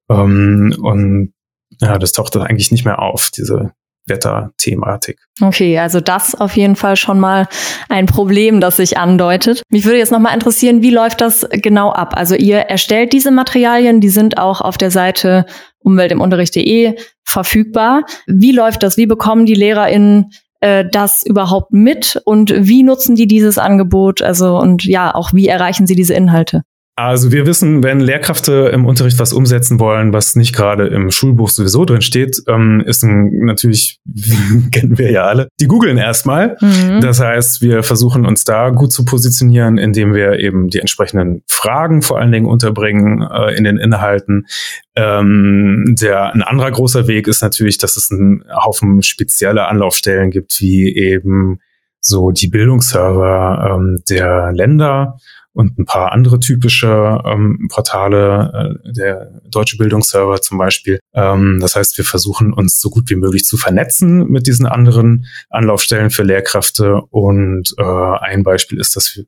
Ähm, 0.08 0.74
und 0.80 1.32
ja, 1.80 1.98
das 1.98 2.12
taucht 2.12 2.34
dann 2.34 2.42
eigentlich 2.42 2.70
nicht 2.70 2.84
mehr 2.84 3.00
auf, 3.00 3.30
diese 3.30 3.72
Wetterthematik. 4.06 5.18
Okay, 5.40 5.78
also 5.78 6.00
das 6.00 6.34
auf 6.34 6.56
jeden 6.56 6.76
Fall 6.76 6.96
schon 6.96 7.18
mal 7.18 7.48
ein 7.88 8.06
Problem, 8.06 8.60
das 8.60 8.76
sich 8.76 8.98
andeutet. 8.98 9.62
Mich 9.68 9.84
würde 9.84 9.98
jetzt 9.98 10.12
noch 10.12 10.20
mal 10.20 10.32
interessieren, 10.32 10.82
wie 10.82 10.90
läuft 10.90 11.20
das 11.20 11.46
genau 11.50 11.90
ab? 11.90 12.14
Also 12.16 12.34
ihr 12.34 12.58
erstellt 12.58 13.12
diese 13.12 13.30
Materialien, 13.30 14.00
die 14.00 14.08
sind 14.08 14.38
auch 14.38 14.60
auf 14.60 14.78
der 14.78 14.90
Seite 14.90 15.46
umweltimunterricht.de 15.80 16.96
verfügbar. 17.24 18.04
Wie 18.26 18.52
läuft 18.52 18.82
das? 18.82 18.96
Wie 18.96 19.06
bekommen 19.06 19.46
die 19.46 19.54
LehrerInnen 19.54 20.30
äh, 20.60 20.84
das 20.90 21.24
überhaupt 21.24 21.72
mit 21.72 22.20
und 22.24 22.52
wie 22.56 22.82
nutzen 22.82 23.16
die 23.16 23.26
dieses 23.26 23.58
Angebot? 23.58 24.22
Also 24.22 24.58
und 24.58 24.84
ja, 24.84 25.14
auch 25.14 25.32
wie 25.32 25.48
erreichen 25.48 25.86
sie 25.86 25.94
diese 25.94 26.14
Inhalte? 26.14 26.62
Also 26.98 27.30
wir 27.30 27.44
wissen, 27.44 27.82
wenn 27.82 28.00
Lehrkräfte 28.00 28.70
im 28.72 28.86
Unterricht 28.86 29.18
was 29.18 29.34
umsetzen 29.34 29.78
wollen, 29.78 30.14
was 30.14 30.34
nicht 30.34 30.54
gerade 30.54 30.86
im 30.86 31.10
Schulbuch 31.10 31.50
sowieso 31.50 31.84
drin 31.84 32.00
steht, 32.00 32.40
ähm, 32.48 32.82
ist 32.86 33.02
ein, 33.04 33.44
natürlich, 33.44 34.00
kennen 34.72 34.96
wir 34.96 35.10
ja 35.10 35.24
alle, 35.24 35.48
die 35.60 35.66
googeln 35.66 35.98
erstmal. 35.98 36.56
Mhm. 36.62 37.02
Das 37.02 37.20
heißt, 37.20 37.60
wir 37.60 37.82
versuchen 37.82 38.24
uns 38.24 38.44
da 38.44 38.70
gut 38.70 38.92
zu 38.92 39.04
positionieren, 39.04 39.76
indem 39.76 40.14
wir 40.14 40.40
eben 40.40 40.68
die 40.68 40.80
entsprechenden 40.80 41.42
Fragen 41.46 42.00
vor 42.00 42.18
allen 42.18 42.32
Dingen 42.32 42.46
unterbringen 42.46 43.20
äh, 43.20 43.54
in 43.54 43.64
den 43.64 43.76
Inhalten. 43.76 44.46
Ähm, 44.94 45.96
der, 46.00 46.32
ein 46.32 46.42
anderer 46.42 46.70
großer 46.70 47.06
Weg 47.08 47.28
ist 47.28 47.42
natürlich, 47.42 47.76
dass 47.76 47.98
es 47.98 48.10
einen 48.10 48.42
Haufen 48.50 49.02
spezielle 49.02 49.68
Anlaufstellen 49.68 50.30
gibt, 50.30 50.62
wie 50.62 50.96
eben 50.96 51.58
so 52.00 52.30
die 52.30 52.48
Bildungsserver 52.48 53.76
ähm, 53.76 54.02
der 54.08 54.52
Länder 54.52 55.18
und 55.56 55.78
ein 55.78 55.86
paar 55.86 56.12
andere 56.12 56.38
typische 56.38 57.18
ähm, 57.24 57.68
Portale, 57.70 58.78
äh, 58.84 58.92
der 58.92 59.40
Deutsche 59.48 59.78
Bildungsserver 59.78 60.42
zum 60.42 60.58
Beispiel. 60.58 61.00
Ähm, 61.14 61.60
das 61.60 61.76
heißt, 61.76 61.96
wir 61.96 62.04
versuchen 62.04 62.52
uns 62.52 62.78
so 62.78 62.90
gut 62.90 63.08
wie 63.08 63.16
möglich 63.16 63.44
zu 63.44 63.56
vernetzen 63.56 64.28
mit 64.28 64.46
diesen 64.46 64.66
anderen 64.66 65.24
Anlaufstellen 65.48 66.10
für 66.10 66.24
Lehrkräfte. 66.24 67.00
Und 67.08 67.74
äh, 67.78 67.82
ein 67.82 68.42
Beispiel 68.42 68.78
ist, 68.78 68.96
dass 68.96 69.18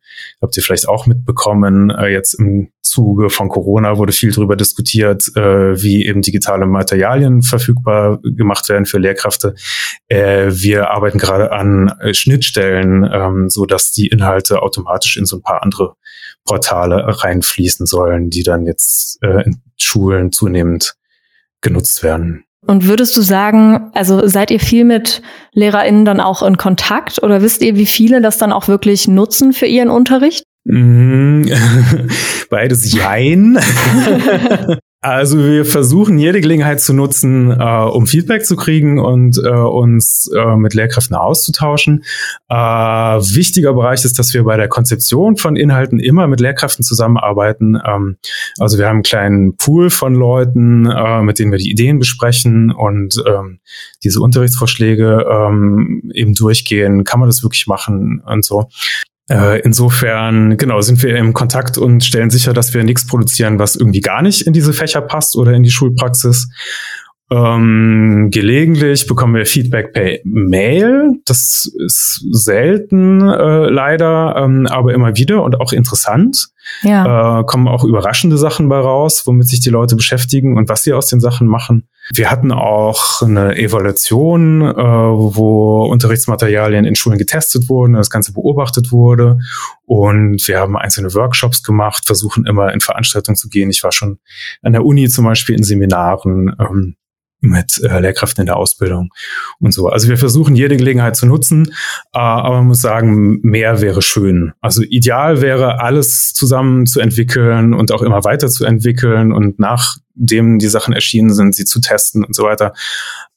habt 0.42 0.56
ihr 0.56 0.62
vielleicht 0.62 0.86
auch 0.86 1.06
mitbekommen, 1.06 1.88
äh, 1.88 2.08
jetzt 2.08 2.34
im 2.34 2.68
Zuge 2.82 3.30
von 3.30 3.48
Corona 3.48 3.96
wurde 3.96 4.12
viel 4.12 4.32
darüber 4.32 4.56
diskutiert, 4.56 5.34
äh, 5.36 5.80
wie 5.82 6.06
eben 6.06 6.22
digitale 6.22 6.66
Materialien 6.66 7.42
verfügbar 7.42 8.18
gemacht 8.22 8.68
werden 8.68 8.86
für 8.86 8.98
Lehrkräfte. 8.98 9.54
Äh, 10.08 10.50
wir 10.50 10.90
arbeiten 10.90 11.18
gerade 11.18 11.52
an 11.52 11.92
äh, 12.00 12.12
Schnittstellen, 12.12 13.08
ähm, 13.10 13.48
so 13.48 13.66
dass 13.66 13.92
die 13.92 14.08
Inhalte 14.08 14.62
automatisch 14.62 15.16
in 15.16 15.26
so 15.26 15.36
ein 15.36 15.42
paar 15.42 15.62
andere 15.62 15.94
Portale 16.48 17.04
reinfließen 17.06 17.86
sollen, 17.86 18.30
die 18.30 18.42
dann 18.42 18.64
jetzt 18.64 19.18
äh, 19.22 19.44
in 19.44 19.60
Schulen 19.76 20.32
zunehmend 20.32 20.94
genutzt 21.60 22.02
werden. 22.02 22.44
Und 22.66 22.86
würdest 22.86 23.16
du 23.16 23.22
sagen, 23.22 23.90
also 23.94 24.26
seid 24.26 24.50
ihr 24.50 24.60
viel 24.60 24.84
mit 24.84 25.22
LehrerInnen 25.52 26.04
dann 26.04 26.20
auch 26.20 26.42
in 26.42 26.56
Kontakt 26.56 27.22
oder 27.22 27.42
wisst 27.42 27.62
ihr, 27.62 27.76
wie 27.76 27.86
viele 27.86 28.20
das 28.20 28.38
dann 28.38 28.52
auch 28.52 28.66
wirklich 28.66 29.06
nutzen 29.08 29.52
für 29.52 29.66
ihren 29.66 29.90
Unterricht? 29.90 30.44
Mhm. 30.64 31.48
Beides 32.50 32.92
Jein. 32.92 33.58
Also 35.10 35.38
wir 35.38 35.64
versuchen 35.64 36.18
jede 36.18 36.40
Gelegenheit 36.40 36.80
zu 36.80 36.92
nutzen, 36.92 37.50
äh, 37.50 37.64
um 37.64 38.06
Feedback 38.06 38.44
zu 38.44 38.56
kriegen 38.56 38.98
und 38.98 39.38
äh, 39.38 39.48
uns 39.48 40.30
äh, 40.34 40.56
mit 40.56 40.74
Lehrkräften 40.74 41.16
auszutauschen. 41.16 42.04
Äh, 42.48 42.54
wichtiger 42.54 43.72
Bereich 43.72 44.04
ist, 44.04 44.18
dass 44.18 44.34
wir 44.34 44.44
bei 44.44 44.56
der 44.56 44.68
Konzeption 44.68 45.36
von 45.36 45.56
Inhalten 45.56 45.98
immer 45.98 46.26
mit 46.26 46.40
Lehrkräften 46.40 46.84
zusammenarbeiten. 46.84 47.78
Ähm, 47.84 48.16
also 48.58 48.78
wir 48.78 48.86
haben 48.86 48.96
einen 48.96 49.02
kleinen 49.02 49.56
Pool 49.56 49.90
von 49.90 50.14
Leuten, 50.14 50.86
äh, 50.86 51.22
mit 51.22 51.38
denen 51.38 51.52
wir 51.52 51.58
die 51.58 51.70
Ideen 51.70 51.98
besprechen 51.98 52.70
und 52.70 53.22
ähm, 53.26 53.60
diese 54.04 54.20
Unterrichtsvorschläge 54.20 55.26
ähm, 55.30 56.10
eben 56.14 56.34
durchgehen. 56.34 57.04
Kann 57.04 57.20
man 57.20 57.28
das 57.28 57.42
wirklich 57.42 57.66
machen 57.66 58.22
und 58.26 58.44
so. 58.44 58.68
Äh, 59.30 59.60
insofern, 59.60 60.56
genau, 60.56 60.80
sind 60.80 61.02
wir 61.02 61.14
im 61.16 61.34
Kontakt 61.34 61.76
und 61.76 62.02
stellen 62.02 62.30
sicher, 62.30 62.54
dass 62.54 62.72
wir 62.72 62.82
nichts 62.82 63.06
produzieren, 63.06 63.58
was 63.58 63.76
irgendwie 63.76 64.00
gar 64.00 64.22
nicht 64.22 64.42
in 64.42 64.54
diese 64.54 64.72
Fächer 64.72 65.02
passt 65.02 65.36
oder 65.36 65.52
in 65.52 65.62
die 65.62 65.70
Schulpraxis. 65.70 66.48
Ähm, 67.30 68.28
gelegentlich 68.30 69.06
bekommen 69.06 69.34
wir 69.34 69.44
Feedback 69.44 69.92
per 69.92 70.18
Mail. 70.24 71.20
Das 71.26 71.70
ist 71.84 72.24
selten 72.30 73.20
äh, 73.28 73.68
leider, 73.68 74.36
ähm, 74.36 74.66
aber 74.66 74.94
immer 74.94 75.14
wieder 75.16 75.42
und 75.42 75.60
auch 75.60 75.72
interessant. 75.72 76.48
Ja. 76.82 77.40
Äh, 77.40 77.44
kommen 77.44 77.68
auch 77.68 77.84
überraschende 77.84 78.38
Sachen 78.38 78.70
bei 78.70 78.78
raus, 78.78 79.26
womit 79.26 79.48
sich 79.48 79.60
die 79.60 79.68
Leute 79.68 79.94
beschäftigen 79.94 80.56
und 80.56 80.70
was 80.70 80.84
sie 80.84 80.94
aus 80.94 81.06
den 81.06 81.20
Sachen 81.20 81.46
machen. 81.46 81.88
Wir 82.14 82.30
hatten 82.30 82.50
auch 82.50 83.20
eine 83.20 83.56
Evaluation, 83.56 84.62
äh, 84.62 84.74
wo 84.74 85.84
Unterrichtsmaterialien 85.84 86.86
in 86.86 86.94
Schulen 86.94 87.18
getestet 87.18 87.68
wurden, 87.68 87.92
das 87.92 88.08
Ganze 88.08 88.32
beobachtet 88.32 88.90
wurde. 88.90 89.38
Und 89.84 90.46
wir 90.48 90.58
haben 90.58 90.78
einzelne 90.78 91.12
Workshops 91.12 91.62
gemacht, 91.62 92.06
versuchen 92.06 92.46
immer 92.46 92.72
in 92.72 92.80
Veranstaltungen 92.80 93.36
zu 93.36 93.50
gehen. 93.50 93.68
Ich 93.68 93.84
war 93.84 93.92
schon 93.92 94.18
an 94.62 94.72
der 94.72 94.84
Uni 94.86 95.10
zum 95.10 95.26
Beispiel 95.26 95.56
in 95.56 95.62
Seminaren. 95.62 96.56
Ähm, 96.58 96.96
mit 97.40 97.80
äh, 97.82 98.00
Lehrkräften 98.00 98.42
in 98.42 98.46
der 98.46 98.56
Ausbildung 98.56 99.10
und 99.60 99.72
so. 99.72 99.88
Also 99.88 100.08
wir 100.08 100.18
versuchen 100.18 100.56
jede 100.56 100.76
Gelegenheit 100.76 101.16
zu 101.16 101.26
nutzen, 101.26 101.66
äh, 102.12 102.18
aber 102.18 102.56
man 102.56 102.68
muss 102.68 102.80
sagen, 102.80 103.40
mehr 103.42 103.80
wäre 103.80 104.02
schön. 104.02 104.52
Also 104.60 104.82
ideal 104.82 105.40
wäre, 105.40 105.80
alles 105.80 106.32
zusammen 106.34 106.86
zu 106.86 107.00
entwickeln 107.00 107.74
und 107.74 107.92
auch 107.92 108.02
immer 108.02 108.24
weiter 108.24 108.48
zu 108.48 108.64
entwickeln 108.64 109.32
und 109.32 109.58
nachdem 110.18 110.58
die 110.58 110.68
Sachen 110.68 110.94
erschienen 110.94 111.32
sind, 111.32 111.54
sie 111.54 111.64
zu 111.64 111.80
testen 111.80 112.24
und 112.24 112.34
so 112.34 112.44
weiter. 112.44 112.72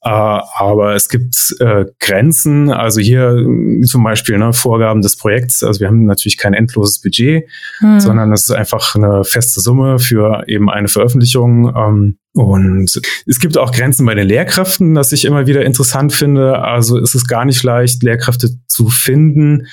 Äh, 0.04 0.08
aber 0.08 0.94
es 0.94 1.08
gibt 1.08 1.54
äh, 1.60 1.84
Grenzen, 2.00 2.70
also 2.70 3.00
hier 3.00 3.36
zum 3.84 4.02
Beispiel 4.02 4.36
ne, 4.38 4.52
Vorgaben 4.52 5.00
des 5.00 5.16
Projekts. 5.16 5.62
Also 5.62 5.80
wir 5.80 5.88
haben 5.88 6.04
natürlich 6.06 6.38
kein 6.38 6.54
endloses 6.54 7.00
Budget, 7.00 7.44
hm. 7.78 8.00
sondern 8.00 8.32
es 8.32 8.48
ist 8.48 8.50
einfach 8.50 8.94
eine 8.94 9.24
feste 9.24 9.60
Summe 9.60 9.98
für 9.98 10.44
eben 10.48 10.68
eine 10.68 10.88
Veröffentlichung. 10.88 11.72
Ähm, 11.76 12.18
und 12.34 13.00
es 13.26 13.40
gibt 13.40 13.58
auch 13.58 13.72
Grenzen 13.72 14.06
bei 14.06 14.14
den 14.14 14.26
Lehrkräften, 14.26 14.94
das 14.94 15.12
ich 15.12 15.24
immer 15.24 15.46
wieder 15.46 15.64
interessant 15.64 16.12
finde. 16.12 16.58
Also 16.58 16.98
ist 16.98 17.14
es 17.14 17.26
gar 17.26 17.44
nicht 17.44 17.62
leicht, 17.62 18.02
Lehrkräfte 18.02 18.50
zu 18.66 18.88
finden, 18.88 19.66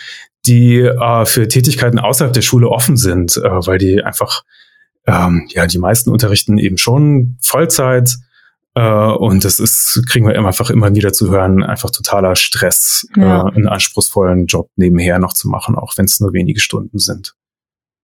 die 0.45 0.79
äh, 0.79 1.25
für 1.25 1.47
Tätigkeiten 1.47 1.99
außerhalb 1.99 2.33
der 2.33 2.41
Schule 2.41 2.69
offen 2.69 2.97
sind, 2.97 3.37
äh, 3.37 3.41
weil 3.41 3.77
die 3.77 4.03
einfach, 4.03 4.43
ähm, 5.09 5.47
ja, 5.49 5.65
die 5.65 5.79
meisten 5.79 6.09
unterrichten 6.09 6.57
eben 6.57 6.77
schon 6.77 7.37
Vollzeit. 7.41 8.15
Äh, 8.75 8.81
und 8.81 9.43
das 9.43 9.59
ist, 9.59 10.03
kriegen 10.07 10.27
wir 10.27 10.37
einfach 10.45 10.69
immer 10.69 10.93
wieder 10.93 11.11
zu 11.13 11.31
hören, 11.31 11.63
einfach 11.63 11.89
totaler 11.89 12.35
Stress, 12.35 13.07
ja. 13.15 13.47
äh, 13.47 13.51
einen 13.55 13.67
anspruchsvollen 13.67 14.45
Job 14.45 14.69
nebenher 14.75 15.19
noch 15.19 15.33
zu 15.33 15.49
machen, 15.49 15.75
auch 15.75 15.97
wenn 15.97 16.05
es 16.05 16.19
nur 16.19 16.33
wenige 16.33 16.59
Stunden 16.59 16.99
sind. 16.99 17.35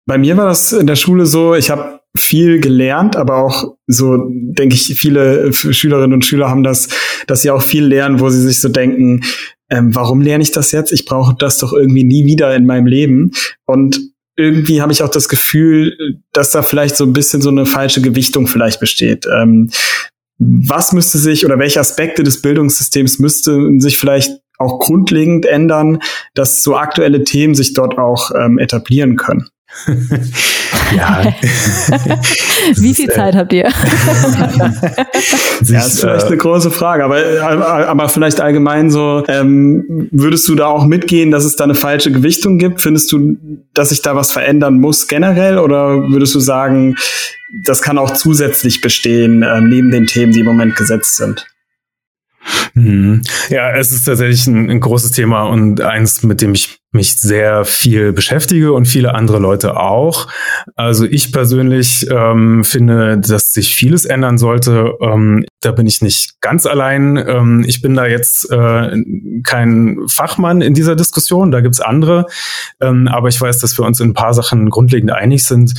Bei 0.06 0.18
mir 0.18 0.36
war 0.36 0.46
das 0.46 0.72
in 0.72 0.86
der 0.86 0.96
Schule 0.96 1.26
so, 1.26 1.54
ich 1.54 1.70
habe 1.70 2.00
viel 2.16 2.60
gelernt, 2.60 3.16
aber 3.16 3.38
auch 3.38 3.76
so, 3.86 4.16
denke 4.28 4.74
ich, 4.74 4.98
viele 4.98 5.52
Schülerinnen 5.52 6.14
und 6.14 6.24
Schüler 6.24 6.48
haben 6.48 6.62
das, 6.62 6.88
dass 7.26 7.42
sie 7.42 7.50
auch 7.50 7.62
viel 7.62 7.84
lernen, 7.84 8.20
wo 8.20 8.30
sie 8.30 8.40
sich 8.40 8.60
so 8.60 8.68
denken, 8.68 9.22
ähm, 9.68 9.94
warum 9.94 10.20
lerne 10.20 10.42
ich 10.42 10.52
das 10.52 10.72
jetzt? 10.72 10.92
Ich 10.92 11.04
brauche 11.04 11.34
das 11.36 11.58
doch 11.58 11.72
irgendwie 11.72 12.04
nie 12.04 12.24
wieder 12.24 12.54
in 12.54 12.66
meinem 12.66 12.86
Leben. 12.86 13.32
Und 13.64 14.00
irgendwie 14.36 14.82
habe 14.82 14.92
ich 14.92 15.02
auch 15.02 15.08
das 15.08 15.28
Gefühl, 15.28 16.20
dass 16.32 16.50
da 16.50 16.62
vielleicht 16.62 16.96
so 16.96 17.04
ein 17.04 17.12
bisschen 17.12 17.40
so 17.40 17.48
eine 17.48 17.66
falsche 17.66 18.02
Gewichtung 18.02 18.46
vielleicht 18.46 18.80
besteht. 18.80 19.26
Ähm, 19.26 19.70
was 20.38 20.92
müsste 20.92 21.18
sich 21.18 21.46
oder 21.46 21.58
welche 21.58 21.80
Aspekte 21.80 22.22
des 22.22 22.42
Bildungssystems 22.42 23.18
müssten 23.18 23.80
sich 23.80 23.98
vielleicht 23.98 24.30
auch 24.58 24.78
grundlegend 24.78 25.46
ändern, 25.46 26.00
dass 26.34 26.62
so 26.62 26.76
aktuelle 26.76 27.24
Themen 27.24 27.54
sich 27.54 27.72
dort 27.72 27.98
auch 27.98 28.30
ähm, 28.34 28.58
etablieren 28.58 29.16
können? 29.16 29.48
ja. 30.96 31.22
Wie 32.76 32.94
viel 32.94 33.08
Zeit 33.08 33.34
habt 33.34 33.52
ihr? 33.52 33.68
ja, 35.64 35.80
ist 35.80 36.00
vielleicht 36.00 36.26
eine 36.26 36.36
große 36.36 36.70
Frage, 36.70 37.04
aber, 37.04 37.18
aber 37.88 38.08
vielleicht 38.08 38.40
allgemein 38.40 38.90
so, 38.90 39.24
ähm, 39.28 40.08
würdest 40.10 40.48
du 40.48 40.54
da 40.54 40.66
auch 40.66 40.86
mitgehen, 40.86 41.30
dass 41.30 41.44
es 41.44 41.56
da 41.56 41.64
eine 41.64 41.74
falsche 41.74 42.10
Gewichtung 42.12 42.58
gibt? 42.58 42.80
Findest 42.82 43.12
du, 43.12 43.36
dass 43.74 43.90
sich 43.90 44.02
da 44.02 44.16
was 44.16 44.32
verändern 44.32 44.80
muss 44.80 45.06
generell 45.08 45.58
oder 45.58 46.10
würdest 46.10 46.34
du 46.34 46.40
sagen, 46.40 46.96
das 47.64 47.82
kann 47.82 47.98
auch 47.98 48.12
zusätzlich 48.12 48.80
bestehen, 48.80 49.42
äh, 49.42 49.60
neben 49.60 49.90
den 49.90 50.06
Themen, 50.06 50.32
die 50.32 50.40
im 50.40 50.46
Moment 50.46 50.76
gesetzt 50.76 51.16
sind? 51.16 51.46
Mhm. 52.74 53.22
Ja, 53.48 53.74
es 53.74 53.90
ist 53.90 54.04
tatsächlich 54.04 54.46
ein, 54.46 54.70
ein, 54.70 54.80
großes 54.80 55.12
Thema 55.12 55.44
und 55.44 55.80
eins, 55.80 56.22
mit 56.22 56.42
dem 56.42 56.52
ich 56.52 56.78
mich 56.92 57.14
sehr 57.14 57.64
viel 57.64 58.12
beschäftige 58.12 58.72
und 58.72 58.86
viele 58.86 59.14
andere 59.14 59.38
Leute 59.38 59.78
auch. 59.78 60.28
Also 60.74 61.04
ich 61.06 61.32
persönlich 61.32 62.06
ähm, 62.10 62.64
finde, 62.64 63.18
dass 63.18 63.52
sich 63.52 63.74
vieles 63.74 64.04
ändern 64.04 64.36
sollte. 64.36 64.92
Ähm, 65.00 65.44
da 65.62 65.72
bin 65.72 65.86
ich 65.86 66.02
nicht 66.02 66.40
ganz 66.42 66.66
allein. 66.66 67.16
Ähm, 67.16 67.64
ich 67.66 67.80
bin 67.80 67.94
da 67.94 68.06
jetzt 68.06 68.50
äh, 68.50 68.96
kein 69.42 69.98
Fachmann 70.08 70.60
in 70.60 70.74
dieser 70.74 70.96
Diskussion, 70.96 71.50
da 71.50 71.60
gibt's 71.60 71.80
andere. 71.80 72.26
Ähm, 72.80 73.08
aber 73.08 73.28
ich 73.28 73.40
weiß, 73.40 73.58
dass 73.58 73.78
wir 73.78 73.86
uns 73.86 74.00
in 74.00 74.10
ein 74.10 74.14
paar 74.14 74.34
Sachen 74.34 74.68
grundlegend 74.68 75.12
einig 75.12 75.44
sind. 75.44 75.72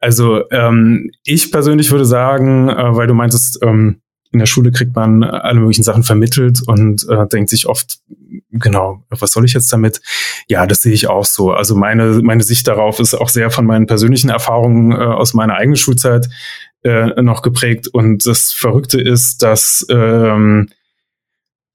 Also 0.00 0.42
ähm, 0.50 1.10
ich 1.24 1.50
persönlich 1.50 1.90
würde 1.90 2.04
sagen, 2.04 2.68
äh, 2.68 2.96
weil 2.96 3.06
du 3.06 3.14
meintest, 3.14 3.58
ähm, 3.62 4.02
in 4.32 4.38
der 4.38 4.46
Schule 4.46 4.72
kriegt 4.72 4.94
man 4.96 5.22
alle 5.22 5.60
möglichen 5.60 5.82
Sachen 5.82 6.02
vermittelt 6.02 6.60
und 6.66 7.06
äh, 7.08 7.26
denkt 7.26 7.50
sich 7.50 7.66
oft, 7.66 7.98
genau, 8.50 9.04
was 9.10 9.32
soll 9.32 9.44
ich 9.44 9.52
jetzt 9.52 9.72
damit? 9.72 10.00
Ja, 10.48 10.66
das 10.66 10.82
sehe 10.82 10.92
ich 10.92 11.08
auch 11.08 11.24
so. 11.24 11.52
Also 11.52 11.74
meine, 11.74 12.20
meine 12.22 12.42
Sicht 12.42 12.66
darauf 12.66 12.98
ist 12.98 13.14
auch 13.14 13.28
sehr 13.28 13.50
von 13.50 13.66
meinen 13.66 13.86
persönlichen 13.86 14.30
Erfahrungen 14.30 14.92
äh, 14.92 14.96
aus 14.96 15.34
meiner 15.34 15.54
eigenen 15.54 15.76
Schulzeit 15.76 16.28
äh, 16.82 17.20
noch 17.22 17.42
geprägt. 17.42 17.88
Und 17.88 18.26
das 18.26 18.52
Verrückte 18.52 19.00
ist, 19.00 19.42
dass 19.42 19.86
ähm, 19.90 20.68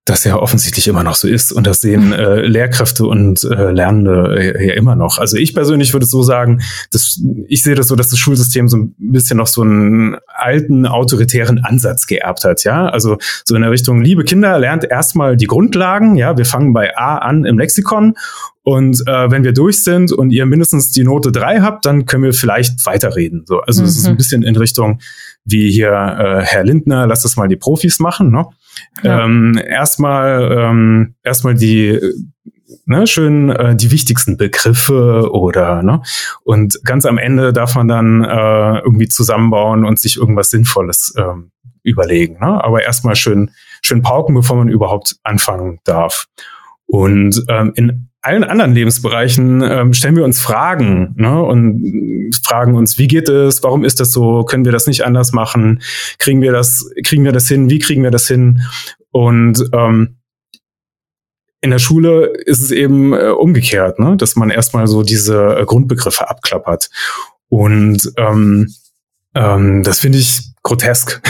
das 0.10 0.24
ja 0.24 0.38
offensichtlich 0.38 0.88
immer 0.88 1.04
noch 1.04 1.16
so 1.16 1.28
ist 1.28 1.52
und 1.52 1.68
das 1.68 1.82
sehen 1.82 2.14
äh, 2.14 2.42
Lehrkräfte 2.42 3.06
und 3.06 3.44
äh, 3.44 3.72
Lernende 3.72 4.66
ja 4.66 4.74
immer 4.74 4.96
noch. 4.96 5.18
Also 5.18 5.38
ich 5.38 5.54
persönlich 5.54 5.94
würde 5.94 6.06
so 6.06 6.24
sagen, 6.24 6.62
dass 6.92 7.22
ich 7.48 7.64
sehe 7.64 7.76
das 7.76 7.88
so, 7.88 7.96
dass 7.96 8.10
das 8.10 8.20
Schulsystem 8.20 8.68
so 8.68 8.78
ein 8.78 8.96
bisschen 8.98 9.38
noch 9.38 9.48
so 9.48 9.62
einen 9.62 10.18
alten 10.28 10.86
autoritären 10.86 11.64
Ansatz 11.64 12.08
geerbt 12.08 12.44
hat, 12.44 12.64
ja? 12.64 12.88
Also 12.88 13.18
so 13.44 13.56
in 13.56 13.62
der 13.62 13.72
Richtung 13.72 14.02
liebe 14.02 14.24
Kinder 14.24 14.58
lernt 14.60 14.84
erstmal 14.84 15.38
die 15.38 15.48
Grundlagen, 15.48 16.16
ja, 16.16 16.38
wir 16.38 16.46
fangen 16.46 16.74
bei 16.74 16.98
A 16.98 17.18
an 17.18 17.46
im 17.46 17.58
Lexikon 17.58 18.16
und 18.68 19.02
äh, 19.08 19.32
wenn 19.32 19.46
wir 19.46 19.54
durch 19.54 19.82
sind 19.82 20.12
und 20.12 20.32
ihr 20.32 20.46
mindestens 20.46 20.92
die 20.92 21.06
Note 21.06 21.32
drei 21.32 21.62
habt, 21.62 21.86
dann 21.86 22.06
können 22.06 22.24
wir 22.24 22.34
vielleicht 22.34 22.86
weiterreden. 22.86 23.46
So, 23.48 23.62
also 23.62 23.82
es 23.82 23.94
mhm. 23.94 24.00
ist 24.02 24.08
ein 24.08 24.18
bisschen 24.18 24.44
in 24.44 24.58
Richtung 24.58 25.00
wie 25.48 25.72
hier 25.72 25.92
äh, 25.92 26.42
Herr 26.44 26.63
Lindner, 26.63 27.08
lass 27.08 27.22
das 27.22 27.38
mal 27.38 27.48
die 27.48 27.56
Profis 27.56 28.00
machen, 28.00 28.32
ne? 28.32 28.46
Ja. 29.01 29.25
Ähm, 29.25 29.60
erstmal, 29.66 30.51
ähm, 30.51 31.16
erstmal 31.24 31.56
die 31.56 32.00
ne, 32.86 33.08
schön 33.08 33.50
äh, 33.50 33.75
die 33.75 33.92
wichtigsten 33.92 34.38
Begriffe 34.38 35.32
oder 35.32 35.82
ne 35.84 36.01
und 36.44 36.80
ganz 36.84 37.06
am 37.06 37.18
Ende 37.18 37.54
darf 37.54 37.75
man 37.75 37.88
dann 37.88 38.24
äh, 38.24 38.80
irgendwie 38.80 39.08
zusammenbauen 39.08 39.86
und 39.86 40.00
sich 40.00 40.18
irgendwas 40.18 40.50
Sinnvolles 40.50 41.13
äh, 41.18 41.24
überlegen. 41.84 42.39
Ne? 42.39 42.63
Aber 42.63 42.84
erstmal 42.84 43.16
schön 43.16 43.51
schön 43.82 44.01
pauken, 44.01 44.36
bevor 44.36 44.58
man 44.58 44.70
überhaupt 44.70 45.16
anfangen 45.24 45.80
darf. 45.86 46.27
Und 46.86 47.44
ähm, 47.48 47.72
in 47.75 48.10
allen 48.27 48.43
anderen 48.43 48.74
Lebensbereichen 48.74 49.62
ähm, 49.62 49.93
stellen 49.93 50.17
wir 50.17 50.25
uns 50.25 50.41
Fragen 50.41 51.13
ne? 51.15 51.41
und 51.41 52.31
fragen 52.46 52.75
uns, 52.75 52.98
wie 52.98 53.07
geht 53.07 53.29
es, 53.29 53.63
warum 53.63 53.86
ist 53.86 54.01
das 54.01 54.12
so, 54.12 54.43
können 54.43 54.65
wir 54.65 54.74
das 54.74 54.86
nicht 54.86 55.05
anders 55.05 55.31
machen, 55.31 55.81
kriegen 56.19 56.41
wir 56.41 56.51
das, 56.51 56.91
kriegen 57.05 57.24
wir 57.24 57.31
das 57.31 57.48
hin, 57.48 57.69
wie 57.69 57.79
kriegen 57.79 58.03
wir 58.03 58.12
das 58.12 58.27
hin? 58.27 58.62
Und 59.12 59.63
ähm, 59.72 60.17
in 61.62 61.72
der 61.72 61.79
Schule 61.79 62.34
ist 62.46 62.62
es 62.62 62.72
eben 62.72 63.13
äh, 63.13 63.29
umgekehrt, 63.29 63.98
ne? 63.98 64.17
dass 64.17 64.36
man 64.36 64.50
erstmal 64.50 64.88
so 64.88 65.03
diese 65.03 65.60
äh, 65.60 65.65
Grundbegriffe 65.65 66.29
abklappert. 66.29 66.89
Und 67.48 68.12
ähm, 68.17 68.67
ähm, 69.36 69.84
das 69.84 70.00
finde 70.00 70.17
ich 70.17 70.51
grotesk. 70.68 71.22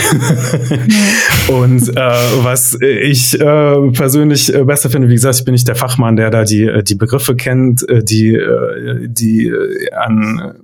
und 1.48 1.88
äh, 1.88 1.94
was 2.42 2.76
ich 2.80 3.40
äh, 3.40 3.90
persönlich 3.92 4.52
äh, 4.52 4.64
besser 4.64 4.90
finde, 4.90 5.08
wie 5.08 5.14
gesagt, 5.14 5.36
ich 5.36 5.44
bin 5.44 5.52
nicht 5.52 5.68
der 5.68 5.76
Fachmann, 5.76 6.16
der 6.16 6.30
da 6.30 6.42
die, 6.42 6.64
äh, 6.64 6.82
die 6.82 6.96
Begriffe 6.96 7.36
kennt, 7.36 7.88
äh, 7.88 8.02
die, 8.02 8.34
äh, 8.34 9.06
die 9.08 9.52
an 9.96 10.54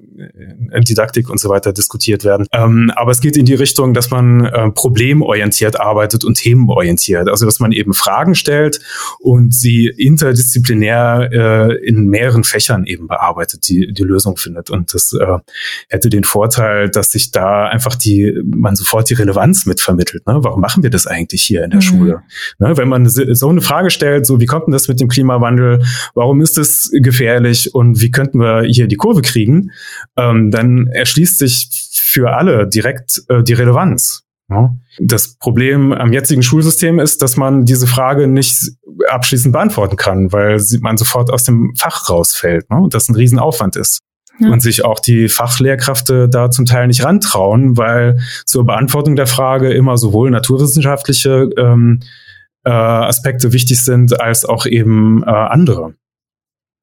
Didaktik 0.82 1.30
und 1.30 1.40
so 1.40 1.48
weiter 1.48 1.72
diskutiert 1.72 2.24
werden. 2.24 2.46
Ähm, 2.52 2.92
aber 2.94 3.10
es 3.10 3.20
geht 3.20 3.36
in 3.36 3.44
die 3.44 3.54
Richtung, 3.54 3.94
dass 3.94 4.10
man 4.10 4.44
äh, 4.44 4.70
problemorientiert 4.70 5.80
arbeitet 5.80 6.24
und 6.24 6.34
themenorientiert. 6.34 7.28
Also 7.28 7.46
dass 7.46 7.60
man 7.60 7.72
eben 7.72 7.94
Fragen 7.94 8.34
stellt 8.34 8.80
und 9.20 9.54
sie 9.54 9.86
interdisziplinär 9.86 11.30
äh, 11.32 11.86
in 11.86 12.06
mehreren 12.06 12.44
Fächern 12.44 12.84
eben 12.86 13.08
bearbeitet, 13.08 13.68
die 13.68 13.92
die 13.92 14.02
Lösung 14.02 14.36
findet. 14.36 14.70
Und 14.70 14.94
das 14.94 15.12
äh, 15.12 15.38
hätte 15.88 16.10
den 16.10 16.24
Vorteil, 16.24 16.88
dass 16.88 17.10
sich 17.10 17.30
da 17.30 17.66
einfach 17.66 17.94
die 17.94 18.34
man 18.44 18.76
sofort 18.76 19.10
die 19.10 19.14
Relevanz 19.14 19.66
mitvermittelt. 19.66 20.26
Ne? 20.26 20.38
Warum 20.42 20.60
machen 20.60 20.82
wir 20.82 20.90
das 20.90 21.06
eigentlich 21.06 21.42
hier 21.42 21.64
in 21.64 21.70
der 21.70 21.78
mhm. 21.78 21.82
Schule? 21.82 22.22
Ne? 22.58 22.76
Wenn 22.76 22.88
man 22.88 23.08
so 23.08 23.48
eine 23.48 23.60
Frage 23.60 23.90
stellt, 23.90 24.26
so 24.26 24.40
wie 24.40 24.46
kommt 24.46 24.66
denn 24.66 24.72
das 24.72 24.88
mit 24.88 25.00
dem 25.00 25.08
Klimawandel? 25.08 25.84
Warum 26.14 26.40
ist 26.40 26.58
es 26.58 26.90
gefährlich? 26.92 27.74
Und 27.74 28.00
wie 28.00 28.10
könnten 28.10 28.38
wir 28.38 28.62
hier 28.62 28.86
die 28.86 28.96
Kurve 28.96 29.22
kriegen? 29.22 29.70
Ähm, 30.16 30.50
dann 30.50 30.86
erschließt 30.86 31.38
sich 31.38 31.68
für 31.92 32.32
alle 32.32 32.68
direkt 32.68 33.22
äh, 33.28 33.42
die 33.42 33.54
Relevanz. 33.54 34.24
Ja. 34.50 34.74
Das 35.00 35.36
Problem 35.38 35.92
am 35.92 36.12
jetzigen 36.12 36.42
Schulsystem 36.42 36.98
ist, 36.98 37.22
dass 37.22 37.36
man 37.36 37.64
diese 37.64 37.86
Frage 37.86 38.28
nicht 38.28 38.56
abschließend 39.08 39.52
beantworten 39.52 39.96
kann, 39.96 40.32
weil 40.32 40.60
man 40.80 40.96
sofort 40.96 41.30
aus 41.30 41.44
dem 41.44 41.74
Fach 41.76 42.08
rausfällt 42.08 42.70
ne? 42.70 42.76
und 42.76 42.94
das 42.94 43.08
ein 43.08 43.14
Riesenaufwand 43.14 43.76
ist. 43.76 44.00
Ja. 44.40 44.50
Und 44.50 44.60
sich 44.60 44.84
auch 44.84 44.98
die 44.98 45.28
Fachlehrkräfte 45.28 46.28
da 46.28 46.50
zum 46.50 46.66
Teil 46.66 46.88
nicht 46.88 47.04
rantrauen, 47.04 47.76
weil 47.76 48.18
zur 48.44 48.66
Beantwortung 48.66 49.14
der 49.14 49.28
Frage 49.28 49.72
immer 49.72 49.96
sowohl 49.96 50.30
naturwissenschaftliche 50.30 51.50
ähm, 51.56 52.00
äh, 52.64 52.70
Aspekte 52.70 53.52
wichtig 53.52 53.82
sind, 53.82 54.20
als 54.20 54.44
auch 54.44 54.66
eben 54.66 55.22
äh, 55.22 55.30
andere. 55.30 55.94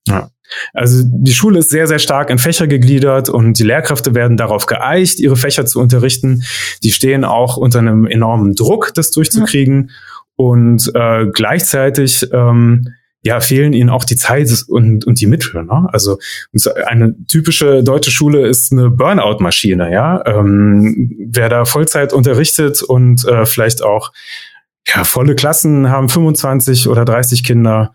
Ja. 0.08 0.30
Also 0.74 1.04
die 1.06 1.34
Schule 1.34 1.60
ist 1.60 1.70
sehr, 1.70 1.88
sehr 1.88 2.00
stark 2.00 2.30
in 2.30 2.38
Fächer 2.38 2.68
gegliedert 2.68 3.30
und 3.30 3.58
die 3.58 3.64
Lehrkräfte 3.64 4.14
werden 4.16 4.36
darauf 4.38 4.66
geeicht, 4.66 5.20
ihre 5.20 5.38
Fächer 5.38 5.66
zu 5.66 5.80
unterrichten. 5.80 6.44
Die 6.84 6.92
stehen 6.92 7.24
auch 7.24 7.58
unter 7.58 7.80
einem 7.80 8.06
enormen 8.06 8.56
Druck, 8.56 8.94
das 8.94 9.12
durchzukriegen. 9.12 9.90
Ja. 9.90 9.96
Und 10.36 10.92
äh, 10.94 11.28
gleichzeitig 11.32 12.28
ähm, 12.34 12.88
ja, 13.24 13.40
fehlen 13.40 13.74
ihnen 13.74 13.90
auch 13.90 14.04
die 14.04 14.16
Zeit 14.16 14.50
und, 14.68 15.06
und 15.06 15.20
die 15.22 15.28
Mittel. 15.28 15.64
Ne? 15.64 15.88
Also 15.92 16.18
eine 16.86 17.16
typische 17.28 17.84
deutsche 17.84 18.12
Schule 18.12 18.48
ist 18.48 18.72
eine 18.72 18.90
Burnout-Maschine, 18.90 19.92
ja. 19.92 20.26
Ähm, 20.26 21.12
wer 21.32 21.48
da 21.50 21.66
Vollzeit 21.66 22.14
unterrichtet 22.14 22.82
und 22.82 23.24
äh, 23.26 23.46
vielleicht 23.46 23.84
auch 23.84 24.12
ja, 24.88 25.04
volle 25.04 25.36
Klassen 25.36 25.90
haben 25.90 26.10
25 26.10 26.88
oder 26.88 27.06
30 27.06 27.44
Kinder, 27.44 27.94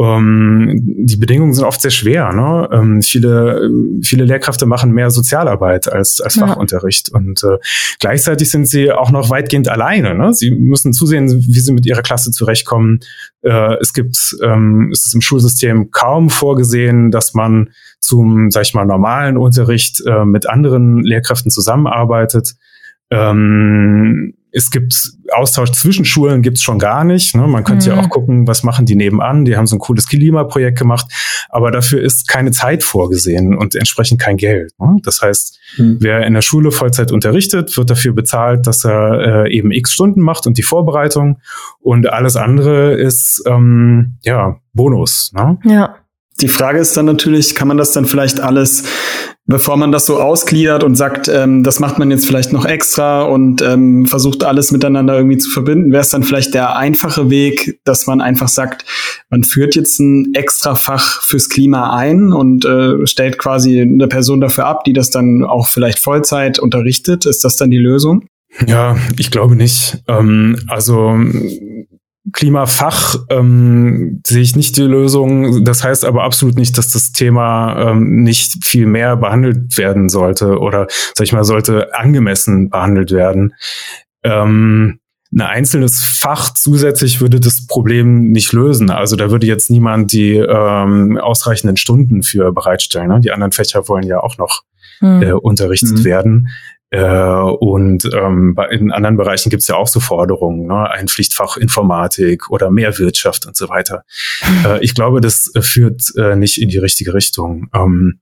ähm, 0.00 0.80
die 0.82 1.16
Bedingungen 1.16 1.52
sind 1.52 1.64
oft 1.64 1.80
sehr 1.80 1.92
schwer. 1.92 2.32
Ne? 2.32 2.68
Ähm, 2.72 3.02
viele, 3.02 3.70
viele 4.02 4.24
Lehrkräfte 4.24 4.66
machen 4.66 4.90
mehr 4.90 5.10
Sozialarbeit 5.10 5.90
als, 5.90 6.20
als 6.20 6.34
Fachunterricht 6.34 7.10
ja. 7.12 7.18
und 7.18 7.44
äh, 7.44 7.58
gleichzeitig 8.00 8.50
sind 8.50 8.68
sie 8.68 8.90
auch 8.90 9.12
noch 9.12 9.30
weitgehend 9.30 9.68
alleine. 9.68 10.16
Ne? 10.16 10.34
Sie 10.34 10.50
müssen 10.50 10.92
zusehen, 10.92 11.30
wie 11.30 11.60
sie 11.60 11.72
mit 11.72 11.86
ihrer 11.86 12.02
Klasse 12.02 12.32
zurechtkommen. 12.32 13.00
Äh, 13.42 13.76
es 13.80 13.92
gibt, 13.92 14.36
ähm, 14.42 14.90
es 14.92 15.06
ist 15.06 15.14
im 15.14 15.20
Schulsystem 15.20 15.92
kaum 15.92 16.28
vorgesehen, 16.28 17.12
dass 17.12 17.34
man 17.34 17.70
zum, 18.00 18.50
sag 18.50 18.62
ich 18.62 18.74
mal, 18.74 18.84
normalen 18.84 19.36
Unterricht 19.36 20.02
äh, 20.06 20.24
mit 20.24 20.48
anderen 20.48 21.02
Lehrkräften 21.02 21.52
zusammenarbeitet. 21.52 22.54
Ähm, 23.10 24.34
es 24.54 24.70
gibt 24.70 24.94
Austausch 25.32 25.72
zwischen 25.72 26.04
Schulen 26.04 26.40
gibt's 26.40 26.62
schon 26.62 26.78
gar 26.78 27.02
nicht. 27.02 27.34
Ne? 27.34 27.44
Man 27.48 27.64
könnte 27.64 27.90
mhm. 27.90 27.96
ja 27.96 28.02
auch 28.02 28.08
gucken, 28.08 28.46
was 28.46 28.62
machen 28.62 28.86
die 28.86 28.94
nebenan. 28.94 29.44
Die 29.44 29.56
haben 29.56 29.66
so 29.66 29.74
ein 29.74 29.80
cooles 29.80 30.06
Klima-Projekt 30.06 30.78
gemacht, 30.78 31.06
aber 31.48 31.72
dafür 31.72 32.00
ist 32.00 32.28
keine 32.28 32.52
Zeit 32.52 32.84
vorgesehen 32.84 33.56
und 33.56 33.74
entsprechend 33.74 34.20
kein 34.20 34.36
Geld. 34.36 34.72
Ne? 34.78 34.98
Das 35.02 35.22
heißt, 35.22 35.58
mhm. 35.76 35.96
wer 36.00 36.24
in 36.24 36.34
der 36.34 36.42
Schule 36.42 36.70
Vollzeit 36.70 37.10
unterrichtet, 37.10 37.76
wird 37.76 37.90
dafür 37.90 38.12
bezahlt, 38.12 38.68
dass 38.68 38.84
er 38.84 39.46
äh, 39.46 39.52
eben 39.52 39.72
x 39.72 39.92
Stunden 39.92 40.20
macht 40.20 40.46
und 40.46 40.56
die 40.56 40.62
Vorbereitung 40.62 41.40
und 41.80 42.08
alles 42.08 42.36
andere 42.36 42.94
ist 42.94 43.42
ähm, 43.46 44.18
ja 44.22 44.60
Bonus. 44.72 45.32
Ne? 45.34 45.58
Ja. 45.64 45.96
Die 46.40 46.48
Frage 46.48 46.80
ist 46.80 46.96
dann 46.96 47.06
natürlich, 47.06 47.54
kann 47.54 47.68
man 47.68 47.76
das 47.76 47.92
dann 47.92 48.06
vielleicht 48.06 48.40
alles, 48.40 48.84
bevor 49.46 49.76
man 49.76 49.92
das 49.92 50.06
so 50.06 50.20
ausgliedert 50.20 50.82
und 50.82 50.96
sagt, 50.96 51.28
ähm, 51.28 51.62
das 51.62 51.78
macht 51.78 51.98
man 51.98 52.10
jetzt 52.10 52.26
vielleicht 52.26 52.52
noch 52.52 52.64
extra 52.64 53.22
und 53.22 53.62
ähm, 53.62 54.06
versucht 54.06 54.42
alles 54.42 54.72
miteinander 54.72 55.16
irgendwie 55.16 55.38
zu 55.38 55.48
verbinden, 55.50 55.92
wäre 55.92 56.00
es 56.00 56.08
dann 56.08 56.24
vielleicht 56.24 56.52
der 56.54 56.76
einfache 56.76 57.30
Weg, 57.30 57.78
dass 57.84 58.08
man 58.08 58.20
einfach 58.20 58.48
sagt, 58.48 58.84
man 59.30 59.44
führt 59.44 59.76
jetzt 59.76 60.00
ein 60.00 60.34
extra 60.34 60.74
Fach 60.74 61.22
fürs 61.22 61.48
Klima 61.48 61.96
ein 61.96 62.32
und 62.32 62.64
äh, 62.64 63.06
stellt 63.06 63.38
quasi 63.38 63.80
eine 63.80 64.08
Person 64.08 64.40
dafür 64.40 64.66
ab, 64.66 64.82
die 64.84 64.92
das 64.92 65.10
dann 65.10 65.44
auch 65.44 65.68
vielleicht 65.68 66.00
Vollzeit 66.00 66.58
unterrichtet. 66.58 67.26
Ist 67.26 67.44
das 67.44 67.56
dann 67.56 67.70
die 67.70 67.78
Lösung? 67.78 68.26
Ja, 68.66 68.96
ich 69.18 69.30
glaube 69.30 69.56
nicht. 69.56 70.02
Ähm, 70.08 70.58
also 70.68 71.16
Klimafach 72.32 73.16
ähm, 73.28 74.22
sehe 74.26 74.42
ich 74.42 74.56
nicht 74.56 74.76
die 74.76 74.82
Lösung. 74.82 75.64
Das 75.64 75.84
heißt 75.84 76.04
aber 76.04 76.24
absolut 76.24 76.56
nicht, 76.56 76.78
dass 76.78 76.88
das 76.88 77.12
Thema 77.12 77.90
ähm, 77.90 78.22
nicht 78.22 78.64
viel 78.64 78.86
mehr 78.86 79.16
behandelt 79.16 79.76
werden 79.76 80.08
sollte 80.08 80.58
oder, 80.58 80.86
sag 81.14 81.26
ich 81.26 81.32
mal, 81.32 81.44
sollte 81.44 81.94
angemessen 81.94 82.70
behandelt 82.70 83.10
werden. 83.10 83.54
Ähm, 84.22 85.00
ein 85.34 85.40
einzelnes 85.40 86.00
Fach 86.00 86.54
zusätzlich 86.54 87.20
würde 87.20 87.40
das 87.40 87.66
Problem 87.66 88.30
nicht 88.30 88.52
lösen. 88.52 88.90
Also 88.90 89.16
da 89.16 89.30
würde 89.30 89.46
jetzt 89.46 89.68
niemand 89.68 90.12
die 90.12 90.36
ähm, 90.36 91.18
ausreichenden 91.18 91.76
Stunden 91.76 92.22
für 92.22 92.52
bereitstellen. 92.52 93.08
Ne? 93.08 93.20
Die 93.20 93.32
anderen 93.32 93.52
Fächer 93.52 93.88
wollen 93.88 94.06
ja 94.06 94.20
auch 94.20 94.38
noch 94.38 94.62
hm. 95.00 95.22
äh, 95.22 95.32
unterrichtet 95.32 95.98
mhm. 95.98 96.04
werden. 96.04 96.48
Äh, 96.94 97.40
und 97.58 98.08
ähm, 98.14 98.56
in 98.70 98.92
anderen 98.92 99.16
Bereichen 99.16 99.50
gibt 99.50 99.62
es 99.62 99.68
ja 99.68 99.74
auch 99.74 99.88
so 99.88 99.98
Forderungen, 99.98 100.68
ne? 100.68 100.88
ein 100.88 101.08
Pflichtfach 101.08 101.56
Informatik 101.56 102.50
oder 102.50 102.70
mehr 102.70 102.98
Wirtschaft 102.98 103.46
und 103.46 103.56
so 103.56 103.68
weiter. 103.68 104.04
Äh, 104.64 104.84
ich 104.84 104.94
glaube, 104.94 105.20
das 105.20 105.50
führt 105.58 106.02
äh, 106.16 106.36
nicht 106.36 106.62
in 106.62 106.68
die 106.68 106.78
richtige 106.78 107.12
Richtung. 107.12 107.68
Ähm, 107.74 108.20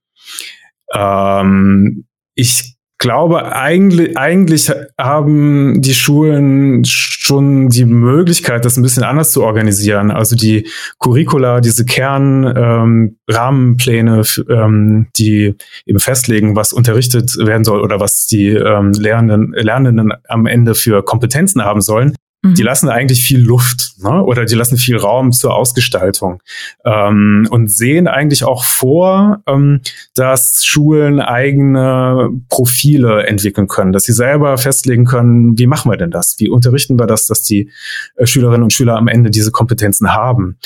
ähm, 0.95 2.07
ich 2.35 2.77
glaube, 3.03 3.53
eigentlich, 3.53 4.17
eigentlich 4.17 4.73
haben 4.97 5.83
die 5.83 5.93
Schulen 5.93 6.85
schon 6.85 7.69
die 7.69 7.85
Möglichkeit, 7.85 8.65
das 8.65 8.77
ein 8.77 8.85
bisschen 8.85 9.03
anders 9.03 9.33
zu 9.33 9.43
organisieren. 9.43 10.13
Also 10.13 10.37
die 10.37 10.69
Curricula, 11.01 11.61
diese 11.61 11.85
Kernrahmenpläne, 11.85 14.23
ähm, 14.49 14.49
ähm, 14.49 15.09
die 15.17 15.57
eben 15.85 15.99
festlegen, 15.99 16.55
was 16.55 16.73
unterrichtet 16.73 17.37
werden 17.39 17.65
soll 17.65 17.81
oder 17.81 17.99
was 17.99 18.29
die 18.29 18.51
ähm, 18.51 18.93
Lernenden, 18.93 19.53
Lernenden 19.53 20.13
am 20.29 20.47
Ende 20.47 20.77
für 20.77 21.03
Kompetenzen 21.03 21.65
haben 21.65 21.81
sollen, 21.81 22.15
Mhm. 22.43 22.55
Die 22.55 22.63
lassen 22.63 22.89
eigentlich 22.89 23.23
viel 23.23 23.41
Luft 23.41 23.95
ne? 24.03 24.23
oder 24.23 24.45
die 24.45 24.55
lassen 24.55 24.77
viel 24.77 24.97
Raum 24.97 25.33
zur 25.33 25.55
Ausgestaltung 25.55 26.43
ähm, 26.85 27.47
und 27.51 27.71
sehen 27.71 28.09
eigentlich 28.09 28.45
auch 28.45 28.65
vor, 28.65 29.43
ähm, 29.47 29.81
dass 30.15 30.65
Schulen 30.65 31.21
eigene 31.21 32.31
Profile 32.49 33.27
entwickeln 33.27 33.69
können, 33.69 33.93
dass 33.93 34.05
sie 34.05 34.13
selber 34.13 34.59
festlegen 34.59 35.05
können, 35.05 35.57
wie 35.57 35.69
machen 35.69 35.91
wir 35.91 35.97
denn 35.97 36.11
das? 36.11 36.35
Wie 36.39 36.49
unterrichten 36.49 36.99
wir 36.99 37.07
das, 37.07 37.27
dass 37.27 37.43
die 37.43 37.71
äh, 38.17 38.27
Schülerinnen 38.27 38.65
und 38.65 38.73
Schüler 38.73 38.97
am 38.97 39.09
Ende 39.09 39.31
diese 39.31 39.53
Kompetenzen 39.53 40.13
haben? 40.13 40.59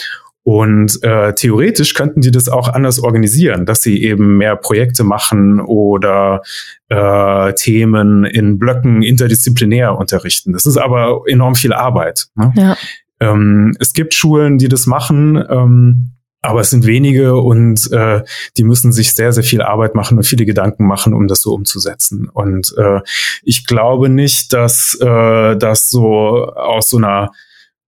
Und 0.46 1.02
äh, 1.02 1.34
theoretisch 1.34 1.94
könnten 1.94 2.20
die 2.20 2.30
das 2.30 2.48
auch 2.48 2.68
anders 2.68 3.00
organisieren, 3.00 3.66
dass 3.66 3.82
sie 3.82 4.00
eben 4.00 4.36
mehr 4.36 4.54
Projekte 4.54 5.02
machen 5.02 5.58
oder 5.58 6.42
äh, 6.88 7.52
Themen 7.54 8.24
in 8.24 8.56
Blöcken 8.56 9.02
interdisziplinär 9.02 9.98
unterrichten. 9.98 10.52
Das 10.52 10.64
ist 10.64 10.76
aber 10.76 11.22
enorm 11.26 11.56
viel 11.56 11.72
Arbeit. 11.72 12.28
Ne? 12.36 12.52
Ja. 12.54 12.76
Ähm, 13.18 13.76
es 13.80 13.92
gibt 13.92 14.14
Schulen, 14.14 14.56
die 14.56 14.68
das 14.68 14.86
machen. 14.86 15.44
Ähm, 15.50 16.12
aber 16.42 16.60
es 16.60 16.70
sind 16.70 16.86
wenige 16.86 17.34
und 17.34 17.90
äh, 17.90 18.22
die 18.56 18.62
müssen 18.62 18.92
sich 18.92 19.14
sehr, 19.14 19.32
sehr 19.32 19.42
viel 19.42 19.62
Arbeit 19.62 19.96
machen 19.96 20.16
und 20.16 20.22
viele 20.22 20.46
Gedanken 20.46 20.86
machen, 20.86 21.12
um 21.12 21.26
das 21.26 21.40
so 21.42 21.52
umzusetzen. 21.54 22.28
Und 22.32 22.72
äh, 22.78 23.00
ich 23.42 23.66
glaube 23.66 24.08
nicht, 24.10 24.52
dass 24.52 24.96
äh, 25.00 25.56
das 25.56 25.90
so 25.90 26.46
aus 26.54 26.88
so 26.90 26.98
einer 26.98 27.32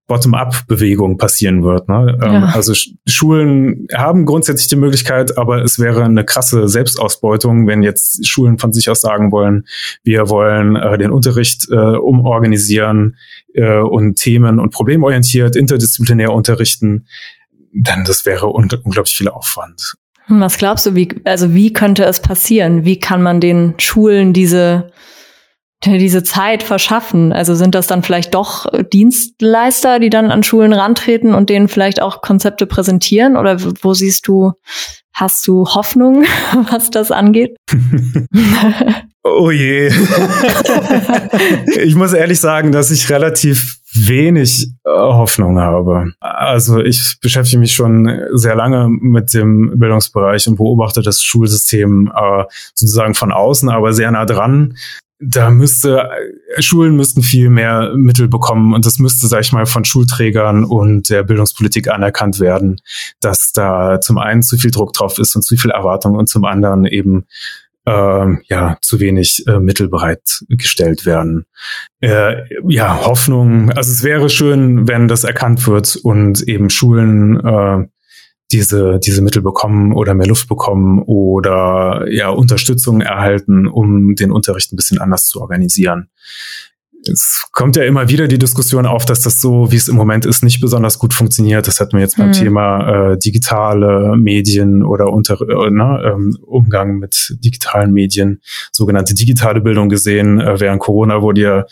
Bottom-up-Bewegung 0.09 1.19
passieren 1.19 1.63
wird. 1.63 1.89
Ne? 1.89 2.19
Ähm, 2.23 2.33
ja. 2.33 2.45
Also 2.55 2.73
Schulen 3.07 3.87
haben 3.95 4.25
grundsätzlich 4.25 4.67
die 4.67 4.77
Möglichkeit, 4.77 5.39
aber 5.39 5.63
es 5.63 5.79
wäre 5.79 6.03
eine 6.03 6.25
krasse 6.25 6.67
Selbstausbeutung, 6.67 7.67
wenn 7.67 7.83
jetzt 7.83 8.27
Schulen 8.27 8.59
von 8.59 8.73
sich 8.73 8.91
aus 8.91 9.03
sagen 9.03 9.31
wollen, 9.31 9.67
wir 10.03 10.31
wollen 10.31 10.77
äh, 10.77 10.99
den 10.99 11.11
Unterricht 11.11 11.69
äh, 11.71 11.77
umorganisieren 11.77 13.17
äh, 13.53 13.79
und 13.79 14.17
Themen- 14.17 14.59
und 14.59 14.73
problemorientiert, 14.73 15.55
interdisziplinär 15.55 16.33
unterrichten. 16.33 17.07
Dann 17.73 18.05
das 18.05 18.25
wäre 18.25 18.49
un 18.49 18.69
unglaublich 18.83 19.15
viel 19.15 19.29
Aufwand. 19.29 19.95
Was 20.29 20.57
glaubst 20.59 20.87
du, 20.87 20.95
wie, 20.95 21.09
also 21.25 21.55
wie 21.55 21.73
könnte 21.73 22.05
es 22.05 22.21
passieren? 22.21 22.85
Wie 22.85 22.99
kann 22.99 23.23
man 23.23 23.41
den 23.41 23.75
Schulen 23.79 24.33
diese 24.33 24.91
diese 25.85 26.23
Zeit 26.23 26.63
verschaffen? 26.63 27.33
Also 27.33 27.55
sind 27.55 27.75
das 27.75 27.87
dann 27.87 28.03
vielleicht 28.03 28.35
doch 28.35 28.67
Dienstleister, 28.93 30.01
die 30.01 30.11
dann 30.11 30.31
an 30.31 30.43
Schulen 30.43 30.73
rantreten 30.73 31.35
und 31.35 31.51
denen 31.51 31.69
vielleicht 31.69 32.03
auch 32.03 32.21
Konzepte 32.21 32.67
präsentieren? 32.67 33.37
Oder 33.37 33.59
wo 33.83 33.95
siehst 33.95 34.27
du, 34.27 34.53
hast 35.13 35.47
du 35.47 35.67
Hoffnung, 35.67 36.25
was 36.71 36.91
das 36.91 37.11
angeht? 37.11 37.57
oh 39.23 39.51
je. 39.51 39.91
ich 41.83 41.95
muss 41.95 42.13
ehrlich 42.13 42.41
sagen, 42.41 42.73
dass 42.73 42.91
ich 42.91 43.09
relativ 43.11 43.79
wenig 43.95 44.67
äh, 44.85 44.91
Hoffnung 44.91 45.59
habe. 45.59 46.13
Also 46.21 46.81
ich 46.81 47.19
beschäftige 47.23 47.59
mich 47.59 47.73
schon 47.73 48.21
sehr 48.33 48.55
lange 48.55 48.89
mit 48.89 49.33
dem 49.33 49.79
Bildungsbereich 49.79 50.47
und 50.49 50.57
beobachte 50.57 51.03
das 51.03 51.23
Schulsystem 51.23 52.13
äh, 52.15 52.45
sozusagen 52.75 53.15
von 53.15 53.33
außen, 53.33 53.69
aber 53.71 53.93
sehr 53.93 54.11
nah 54.11 54.27
dran 54.27 54.75
da 55.21 55.51
müsste, 55.51 56.09
Schulen 56.61 56.97
müssten 56.97 57.23
viel 57.23 57.51
mehr 57.51 57.93
Mittel 57.97 58.29
bekommen 58.29 58.73
und 58.73 58.87
das 58.87 58.99
müsste, 58.99 59.27
sag 59.27 59.41
ich 59.41 59.53
mal, 59.53 59.67
von 59.67 59.85
Schulträgern 59.85 60.65
und 60.65 61.11
der 61.11 61.25
Bildungspolitik 61.25 61.89
anerkannt 61.89 62.39
werden, 62.39 62.81
dass 63.21 63.53
da 63.53 64.01
zum 64.01 64.19
einen 64.19 64.43
zu 64.43 64.57
viel 64.59 64.71
Druck 64.71 64.93
drauf 64.93 65.19
ist 65.19 65.35
und 65.35 65.43
zu 65.43 65.57
viel 65.57 65.71
Erwartung 65.71 66.15
und 66.15 66.29
zum 66.29 66.45
anderen 66.45 66.85
eben 66.85 67.27
äh, 67.85 68.27
ja 68.49 68.79
zu 68.81 69.01
wenig 69.01 69.45
äh, 69.47 69.59
Mittel 69.59 69.89
bereitgestellt 69.89 71.05
werden. 71.05 71.47
Äh, 72.01 72.45
ja, 72.69 73.05
Hoffnung, 73.05 73.71
also 73.71 73.91
es 73.91 74.05
wäre 74.05 74.29
schön, 74.29 74.87
wenn 74.87 75.09
das 75.09 75.25
erkannt 75.25 75.67
wird 75.67 75.97
und 75.97 76.43
eben 76.43 76.71
Schulen 76.71 77.41
äh, 77.45 77.87
diese, 78.51 78.99
diese 78.99 79.23
Mittel 79.23 79.43
bekommen 79.43 79.93
oder 79.93 80.15
mehr 80.15 80.27
Luft 80.27 80.49
bekommen 80.49 81.03
oder 81.03 82.07
ja 82.11 82.31
Unterstützung 82.31 83.01
erhalten, 83.01 83.67
um 83.67 84.15
den 84.15 84.33
Unterricht 84.33 84.73
ein 84.73 84.77
bisschen 84.77 84.99
anders 84.99 85.27
zu 85.27 85.41
organisieren 85.41 86.09
es 87.07 87.47
kommt 87.53 87.77
ja 87.77 87.85
immer 87.85 88.09
wieder 88.09 88.29
die 88.29 88.39
Diskussion 88.39 88.87
auf, 88.87 89.05
dass 89.05 89.21
das 89.21 89.41
so, 89.41 89.71
wie 89.71 89.77
es 89.77 89.89
im 89.89 89.97
Moment 89.97 90.27
ist, 90.27 90.43
nicht 90.43 90.61
besonders 90.61 90.99
gut 90.99 91.15
funktioniert. 91.15 91.67
Das 91.67 91.81
hatten 91.81 91.93
wir 91.93 92.01
jetzt 92.01 92.17
beim 92.17 92.29
mhm. 92.29 92.33
Thema 92.33 93.13
äh, 93.13 93.19
digitale 93.19 94.17
Medien 94.17 94.83
oder 94.83 95.13
unter, 95.13 95.41
äh, 95.41 95.71
ne, 95.71 96.03
ähm, 96.05 96.37
Umgang 96.43 96.99
mit 96.99 97.37
digitalen 97.45 97.93
Medien, 97.93 98.41
sogenannte 98.73 99.15
digitale 99.15 99.61
Bildung 99.61 99.89
gesehen. 99.89 100.41
Äh, 100.41 100.61
während 100.61 100.81
Corona 100.81 101.23
wurde 101.23 101.41
ja 101.41 101.65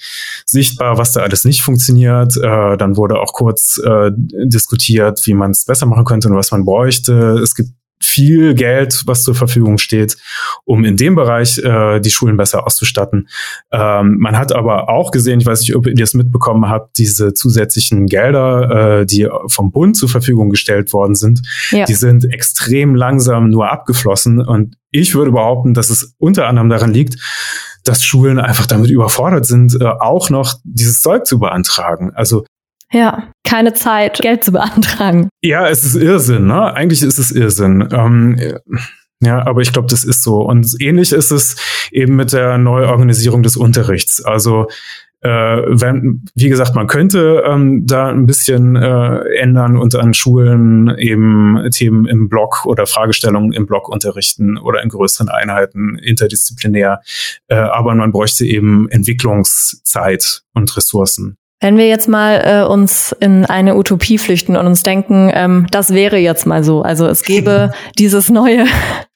sichtbar, 0.44 0.98
was 0.98 1.12
da 1.12 1.22
alles 1.22 1.44
nicht 1.44 1.62
funktioniert. 1.62 2.36
Äh, 2.36 2.76
dann 2.76 2.96
wurde 2.96 3.18
auch 3.18 3.32
kurz 3.32 3.80
äh, 3.84 4.10
diskutiert, 4.14 5.20
wie 5.26 5.34
man 5.34 5.50
es 5.50 5.64
besser 5.64 5.86
machen 5.86 6.04
könnte 6.04 6.28
und 6.28 6.36
was 6.36 6.52
man 6.52 6.64
bräuchte. 6.64 7.40
Es 7.42 7.54
gibt 7.54 7.70
viel 8.00 8.54
Geld, 8.54 9.02
was 9.06 9.22
zur 9.22 9.34
Verfügung 9.34 9.78
steht, 9.78 10.16
um 10.64 10.84
in 10.84 10.96
dem 10.96 11.14
Bereich 11.14 11.58
äh, 11.58 12.00
die 12.00 12.10
Schulen 12.10 12.36
besser 12.36 12.66
auszustatten. 12.66 13.28
Ähm, 13.72 14.16
man 14.18 14.36
hat 14.36 14.52
aber 14.52 14.88
auch 14.88 15.10
gesehen, 15.10 15.40
ich 15.40 15.46
weiß 15.46 15.60
nicht, 15.60 15.74
ob 15.74 15.86
ihr 15.86 15.94
das 15.94 16.14
mitbekommen 16.14 16.68
habt, 16.68 16.98
diese 16.98 17.34
zusätzlichen 17.34 18.06
Gelder, 18.06 19.00
äh, 19.00 19.06
die 19.06 19.28
vom 19.48 19.72
Bund 19.72 19.96
zur 19.96 20.08
Verfügung 20.08 20.50
gestellt 20.50 20.92
worden 20.92 21.14
sind, 21.14 21.42
ja. 21.70 21.84
die 21.84 21.94
sind 21.94 22.24
extrem 22.32 22.94
langsam 22.94 23.50
nur 23.50 23.70
abgeflossen. 23.70 24.40
Und 24.40 24.76
ich 24.90 25.14
würde 25.14 25.32
behaupten, 25.32 25.74
dass 25.74 25.90
es 25.90 26.14
unter 26.18 26.46
anderem 26.46 26.68
daran 26.68 26.92
liegt, 26.92 27.16
dass 27.84 28.04
Schulen 28.04 28.38
einfach 28.38 28.66
damit 28.66 28.90
überfordert 28.90 29.46
sind, 29.46 29.80
äh, 29.80 29.84
auch 29.84 30.30
noch 30.30 30.54
dieses 30.64 31.00
Zeug 31.00 31.26
zu 31.26 31.38
beantragen. 31.38 32.12
Also 32.14 32.44
ja, 32.96 33.30
keine 33.44 33.74
Zeit, 33.74 34.18
Geld 34.18 34.42
zu 34.42 34.52
beantragen. 34.52 35.28
Ja, 35.42 35.68
es 35.68 35.84
ist 35.84 35.96
Irrsinn, 35.96 36.46
ne? 36.46 36.74
Eigentlich 36.74 37.02
ist 37.02 37.18
es 37.18 37.30
Irrsinn. 37.30 37.88
Ähm, 37.92 38.36
ja, 39.20 39.46
aber 39.46 39.60
ich 39.60 39.72
glaube, 39.72 39.88
das 39.88 40.02
ist 40.02 40.22
so. 40.22 40.40
Und 40.40 40.66
ähnlich 40.80 41.12
ist 41.12 41.30
es 41.30 41.56
eben 41.92 42.16
mit 42.16 42.32
der 42.32 42.58
Neuorganisierung 42.58 43.42
des 43.42 43.56
Unterrichts. 43.56 44.24
Also 44.24 44.68
äh, 45.20 45.28
wenn, 45.28 46.24
wie 46.34 46.48
gesagt, 46.48 46.74
man 46.74 46.86
könnte 46.86 47.42
ähm, 47.46 47.86
da 47.86 48.08
ein 48.08 48.26
bisschen 48.26 48.76
äh, 48.76 49.18
ändern 49.38 49.76
und 49.76 49.94
an 49.94 50.14
Schulen 50.14 50.94
eben 50.98 51.68
Themen 51.70 52.06
im 52.06 52.28
Block 52.28 52.66
oder 52.66 52.86
Fragestellungen 52.86 53.52
im 53.52 53.66
Block 53.66 53.88
unterrichten 53.88 54.58
oder 54.58 54.82
in 54.82 54.88
größeren 54.88 55.28
Einheiten 55.28 55.98
interdisziplinär. 55.98 57.00
Äh, 57.48 57.56
aber 57.56 57.94
man 57.94 58.12
bräuchte 58.12 58.44
eben 58.46 58.88
Entwicklungszeit 58.90 60.42
und 60.54 60.76
Ressourcen. 60.76 61.36
Wenn 61.60 61.78
wir 61.78 61.88
jetzt 61.88 62.06
mal 62.06 62.42
äh, 62.44 62.70
uns 62.70 63.16
in 63.18 63.46
eine 63.46 63.76
Utopie 63.76 64.18
flüchten 64.18 64.56
und 64.56 64.66
uns 64.66 64.82
denken, 64.82 65.30
ähm, 65.32 65.66
das 65.70 65.94
wäre 65.94 66.18
jetzt 66.18 66.46
mal 66.46 66.62
so. 66.62 66.82
Also 66.82 67.06
es 67.06 67.22
gäbe 67.22 67.72
dieses 67.98 68.28
neue 68.28 68.66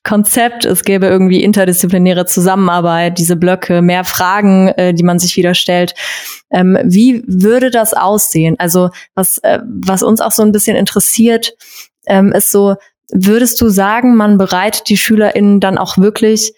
Konzept, 0.04 0.64
es 0.64 0.84
gäbe 0.84 1.06
irgendwie 1.06 1.44
interdisziplinäre 1.44 2.24
Zusammenarbeit, 2.24 3.18
diese 3.18 3.36
Blöcke, 3.36 3.82
mehr 3.82 4.04
Fragen, 4.04 4.68
äh, 4.68 4.94
die 4.94 5.02
man 5.02 5.18
sich 5.18 5.36
wieder 5.36 5.52
stellt. 5.52 5.94
Ähm, 6.50 6.78
wie 6.82 7.22
würde 7.26 7.70
das 7.70 7.92
aussehen? 7.92 8.56
Also 8.58 8.88
was, 9.14 9.36
äh, 9.38 9.58
was 9.66 10.02
uns 10.02 10.22
auch 10.22 10.32
so 10.32 10.42
ein 10.42 10.52
bisschen 10.52 10.76
interessiert, 10.76 11.52
ähm, 12.06 12.32
ist 12.32 12.50
so, 12.50 12.76
würdest 13.12 13.60
du 13.60 13.68
sagen, 13.68 14.16
man 14.16 14.38
bereitet 14.38 14.88
die 14.88 14.96
SchülerInnen 14.96 15.60
dann 15.60 15.76
auch 15.76 15.98
wirklich 15.98 16.54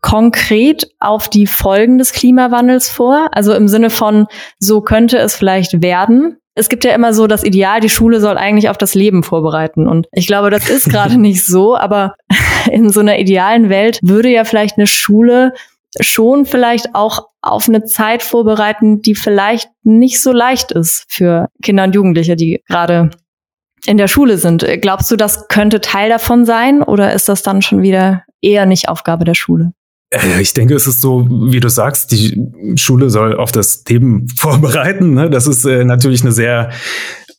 konkret 0.00 0.88
auf 0.98 1.28
die 1.28 1.46
Folgen 1.46 1.98
des 1.98 2.12
Klimawandels 2.12 2.88
vor? 2.88 3.28
Also 3.32 3.54
im 3.54 3.68
Sinne 3.68 3.90
von, 3.90 4.26
so 4.58 4.80
könnte 4.80 5.18
es 5.18 5.36
vielleicht 5.36 5.82
werden. 5.82 6.38
Es 6.54 6.68
gibt 6.68 6.84
ja 6.84 6.92
immer 6.92 7.12
so 7.12 7.26
das 7.26 7.44
Ideal, 7.44 7.80
die 7.80 7.88
Schule 7.88 8.20
soll 8.20 8.36
eigentlich 8.36 8.68
auf 8.68 8.78
das 8.78 8.94
Leben 8.94 9.22
vorbereiten. 9.22 9.86
Und 9.86 10.08
ich 10.12 10.26
glaube, 10.26 10.50
das 10.50 10.68
ist 10.68 10.90
gerade 10.90 11.16
nicht 11.20 11.46
so, 11.46 11.76
aber 11.76 12.14
in 12.70 12.90
so 12.90 13.00
einer 13.00 13.18
idealen 13.18 13.68
Welt 13.68 14.00
würde 14.02 14.28
ja 14.28 14.44
vielleicht 14.44 14.76
eine 14.76 14.86
Schule 14.86 15.52
schon 16.00 16.44
vielleicht 16.44 16.94
auch 16.94 17.28
auf 17.40 17.68
eine 17.68 17.84
Zeit 17.84 18.22
vorbereiten, 18.22 19.00
die 19.00 19.14
vielleicht 19.14 19.70
nicht 19.82 20.20
so 20.20 20.32
leicht 20.32 20.72
ist 20.72 21.04
für 21.08 21.48
Kinder 21.62 21.84
und 21.84 21.94
Jugendliche, 21.94 22.36
die 22.36 22.62
gerade 22.68 23.10
in 23.86 23.96
der 23.96 24.08
Schule 24.08 24.38
sind. 24.38 24.66
Glaubst 24.82 25.10
du, 25.10 25.16
das 25.16 25.48
könnte 25.48 25.80
Teil 25.80 26.10
davon 26.10 26.44
sein 26.44 26.82
oder 26.82 27.12
ist 27.12 27.28
das 27.28 27.42
dann 27.42 27.62
schon 27.62 27.82
wieder 27.82 28.24
eher 28.40 28.66
nicht 28.66 28.88
Aufgabe 28.88 29.24
der 29.24 29.34
Schule? 29.34 29.72
Äh, 30.10 30.40
ich 30.40 30.52
denke, 30.54 30.74
es 30.74 30.86
ist 30.86 31.00
so, 31.00 31.26
wie 31.28 31.60
du 31.60 31.68
sagst, 31.68 32.12
die 32.12 32.46
Schule 32.76 33.10
soll 33.10 33.36
auf 33.36 33.52
das 33.52 33.84
Leben 33.88 34.28
vorbereiten. 34.36 35.14
Ne? 35.14 35.30
Das 35.30 35.46
ist 35.46 35.64
äh, 35.64 35.84
natürlich 35.84 36.22
eine 36.22 36.32
sehr 36.32 36.70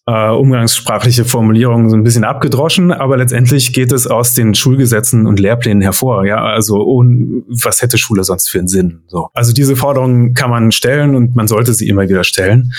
äh, 0.09 0.29
umgangssprachliche 0.29 1.23
Formulierung, 1.23 1.89
so 1.89 1.95
ein 1.95 2.03
bisschen 2.03 2.23
abgedroschen, 2.23 2.91
aber 2.91 3.17
letztendlich 3.17 3.73
geht 3.73 3.91
es 3.91 4.07
aus 4.07 4.33
den 4.33 4.55
Schulgesetzen 4.55 5.27
und 5.27 5.39
Lehrplänen 5.39 5.81
hervor. 5.81 6.25
Ja, 6.25 6.43
also 6.43 6.77
und 6.77 7.43
was 7.47 7.83
hätte 7.83 7.99
Schule 7.99 8.23
sonst 8.23 8.49
für 8.49 8.57
einen 8.57 8.67
Sinn? 8.67 9.01
So, 9.07 9.29
also 9.33 9.53
diese 9.53 9.75
Forderungen 9.75 10.33
kann 10.33 10.49
man 10.49 10.71
stellen 10.71 11.15
und 11.15 11.35
man 11.35 11.47
sollte 11.47 11.75
sie 11.75 11.87
immer 11.87 12.09
wieder 12.09 12.23
stellen. 12.23 12.73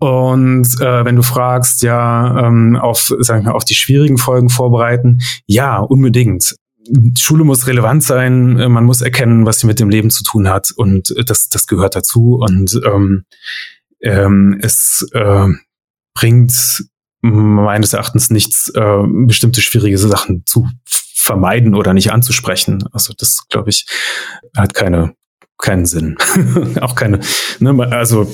Und 0.00 0.66
äh, 0.80 1.04
wenn 1.04 1.14
du 1.14 1.22
fragst, 1.22 1.82
ja, 1.82 2.46
ähm, 2.46 2.76
auf, 2.76 3.12
sagen 3.20 3.44
wir, 3.44 3.54
auf 3.54 3.64
die 3.64 3.74
schwierigen 3.74 4.18
Folgen 4.18 4.48
vorbereiten, 4.48 5.20
ja, 5.46 5.78
unbedingt. 5.78 6.56
Schule 7.18 7.44
muss 7.44 7.66
relevant 7.66 8.02
sein, 8.02 8.58
äh, 8.58 8.68
man 8.68 8.84
muss 8.84 9.00
erkennen, 9.00 9.46
was 9.46 9.60
sie 9.60 9.66
mit 9.66 9.80
dem 9.80 9.90
Leben 9.90 10.10
zu 10.10 10.22
tun 10.24 10.48
hat 10.48 10.70
und 10.72 11.10
äh, 11.16 11.24
das, 11.24 11.48
das 11.48 11.66
gehört 11.66 11.94
dazu 11.94 12.36
und 12.36 12.80
ähm, 12.84 13.24
ähm, 14.00 14.58
es 14.60 15.06
äh, 15.12 15.48
bringt 16.14 16.84
meines 17.20 17.92
Erachtens 17.92 18.30
nichts, 18.30 18.68
äh, 18.70 19.02
bestimmte 19.06 19.62
schwierige 19.62 19.96
Sachen 19.96 20.42
zu 20.44 20.68
vermeiden 20.84 21.76
oder 21.76 21.94
nicht 21.94 22.10
anzusprechen. 22.10 22.84
Also 22.90 23.14
das, 23.16 23.46
glaube 23.48 23.70
ich, 23.70 23.86
hat 24.56 24.74
keine 24.74 25.14
keinen 25.62 25.86
Sinn. 25.86 26.16
Auch 26.80 26.94
keine, 26.94 27.20
ne, 27.60 27.88
also 27.90 28.30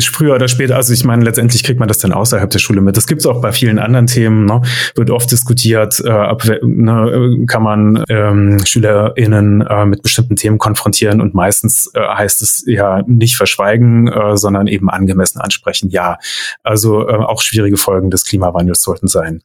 früher 0.00 0.34
oder 0.34 0.48
später, 0.48 0.76
also 0.76 0.92
ich 0.92 1.04
meine, 1.04 1.24
letztendlich 1.24 1.64
kriegt 1.64 1.80
man 1.80 1.88
das 1.88 1.98
dann 1.98 2.12
außerhalb 2.12 2.48
der 2.48 2.60
Schule 2.60 2.80
mit. 2.80 2.96
Das 2.96 3.06
gibt 3.06 3.20
es 3.20 3.26
auch 3.26 3.40
bei 3.40 3.52
vielen 3.52 3.78
anderen 3.78 4.06
Themen, 4.06 4.44
ne? 4.44 4.62
wird 4.94 5.10
oft 5.10 5.30
diskutiert, 5.30 6.00
äh, 6.04 6.10
ab, 6.10 6.44
ne, 6.62 7.44
kann 7.46 7.62
man 7.62 8.04
ähm, 8.08 8.64
SchülerInnen 8.64 9.62
äh, 9.62 9.86
mit 9.86 10.02
bestimmten 10.02 10.36
Themen 10.36 10.58
konfrontieren 10.58 11.20
und 11.20 11.34
meistens 11.34 11.90
äh, 11.94 12.00
heißt 12.00 12.42
es 12.42 12.64
ja 12.66 13.02
nicht 13.06 13.36
verschweigen, 13.36 14.06
äh, 14.08 14.36
sondern 14.36 14.68
eben 14.68 14.88
angemessen 14.88 15.40
ansprechen. 15.40 15.90
Ja, 15.90 16.18
also 16.62 17.08
äh, 17.08 17.16
auch 17.16 17.42
schwierige 17.42 17.76
Folgen 17.76 18.10
des 18.10 18.24
Klimawandels 18.24 18.82
sollten 18.82 19.08
sein. 19.08 19.42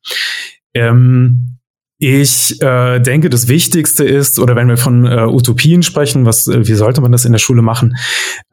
Ähm, 0.74 1.57
ich 2.00 2.62
äh, 2.62 3.00
denke, 3.00 3.30
das 3.32 3.48
Wichtigste 3.48 4.06
ist, 4.06 4.38
oder 4.38 4.56
wenn 4.56 4.68
wir 4.68 4.78
von 4.78 5.06
äh, 5.08 5.26
Utopien 5.26 5.82
sprechen, 5.82 6.28
was, 6.28 6.48
äh, 6.48 6.68
wie 6.68 6.76
sollte 6.76 7.02
man 7.02 7.12
das 7.12 7.26
in 7.26 7.32
der 7.32 7.40
Schule 7.40 7.64
machen? 7.64 7.98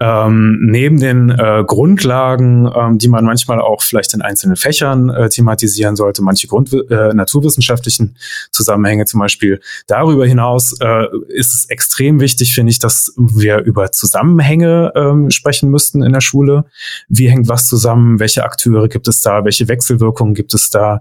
Ähm, 0.00 0.60
neben 0.62 0.98
den 0.98 1.28
äh, 1.28 1.62
Grundlagen, 1.66 2.70
ähm, 2.74 2.96
die 2.96 3.08
man 3.08 3.26
manchmal 3.26 3.60
auch 3.60 3.82
vielleicht 3.82 4.14
in 4.14 4.22
einzelnen 4.22 4.56
Fächern 4.56 5.10
äh, 5.10 5.28
thematisieren 5.28 5.94
sollte, 5.94 6.22
manche 6.22 6.46
Grund 6.46 6.72
äh, 6.72 7.12
naturwissenschaftlichen 7.12 8.16
Zusammenhänge 8.50 9.04
zum 9.04 9.20
Beispiel. 9.20 9.60
Darüber 9.86 10.26
hinaus 10.26 10.74
äh, 10.80 11.04
ist 11.28 11.52
es 11.52 11.66
extrem 11.68 12.20
wichtig, 12.20 12.54
finde 12.54 12.70
ich, 12.70 12.78
dass 12.78 13.12
wir 13.18 13.58
über 13.58 13.92
Zusammenhänge 13.92 14.92
ähm, 14.96 15.30
sprechen 15.30 15.70
müssten 15.70 16.02
in 16.02 16.14
der 16.14 16.22
Schule. 16.22 16.64
Wie 17.08 17.28
hängt 17.28 17.48
was 17.48 17.66
zusammen? 17.66 18.20
Welche 18.20 18.44
Akteure 18.44 18.88
gibt 18.88 19.06
es 19.06 19.20
da? 19.20 19.44
Welche 19.44 19.68
Wechselwirkungen 19.68 20.32
gibt 20.32 20.54
es 20.54 20.70
da? 20.70 21.00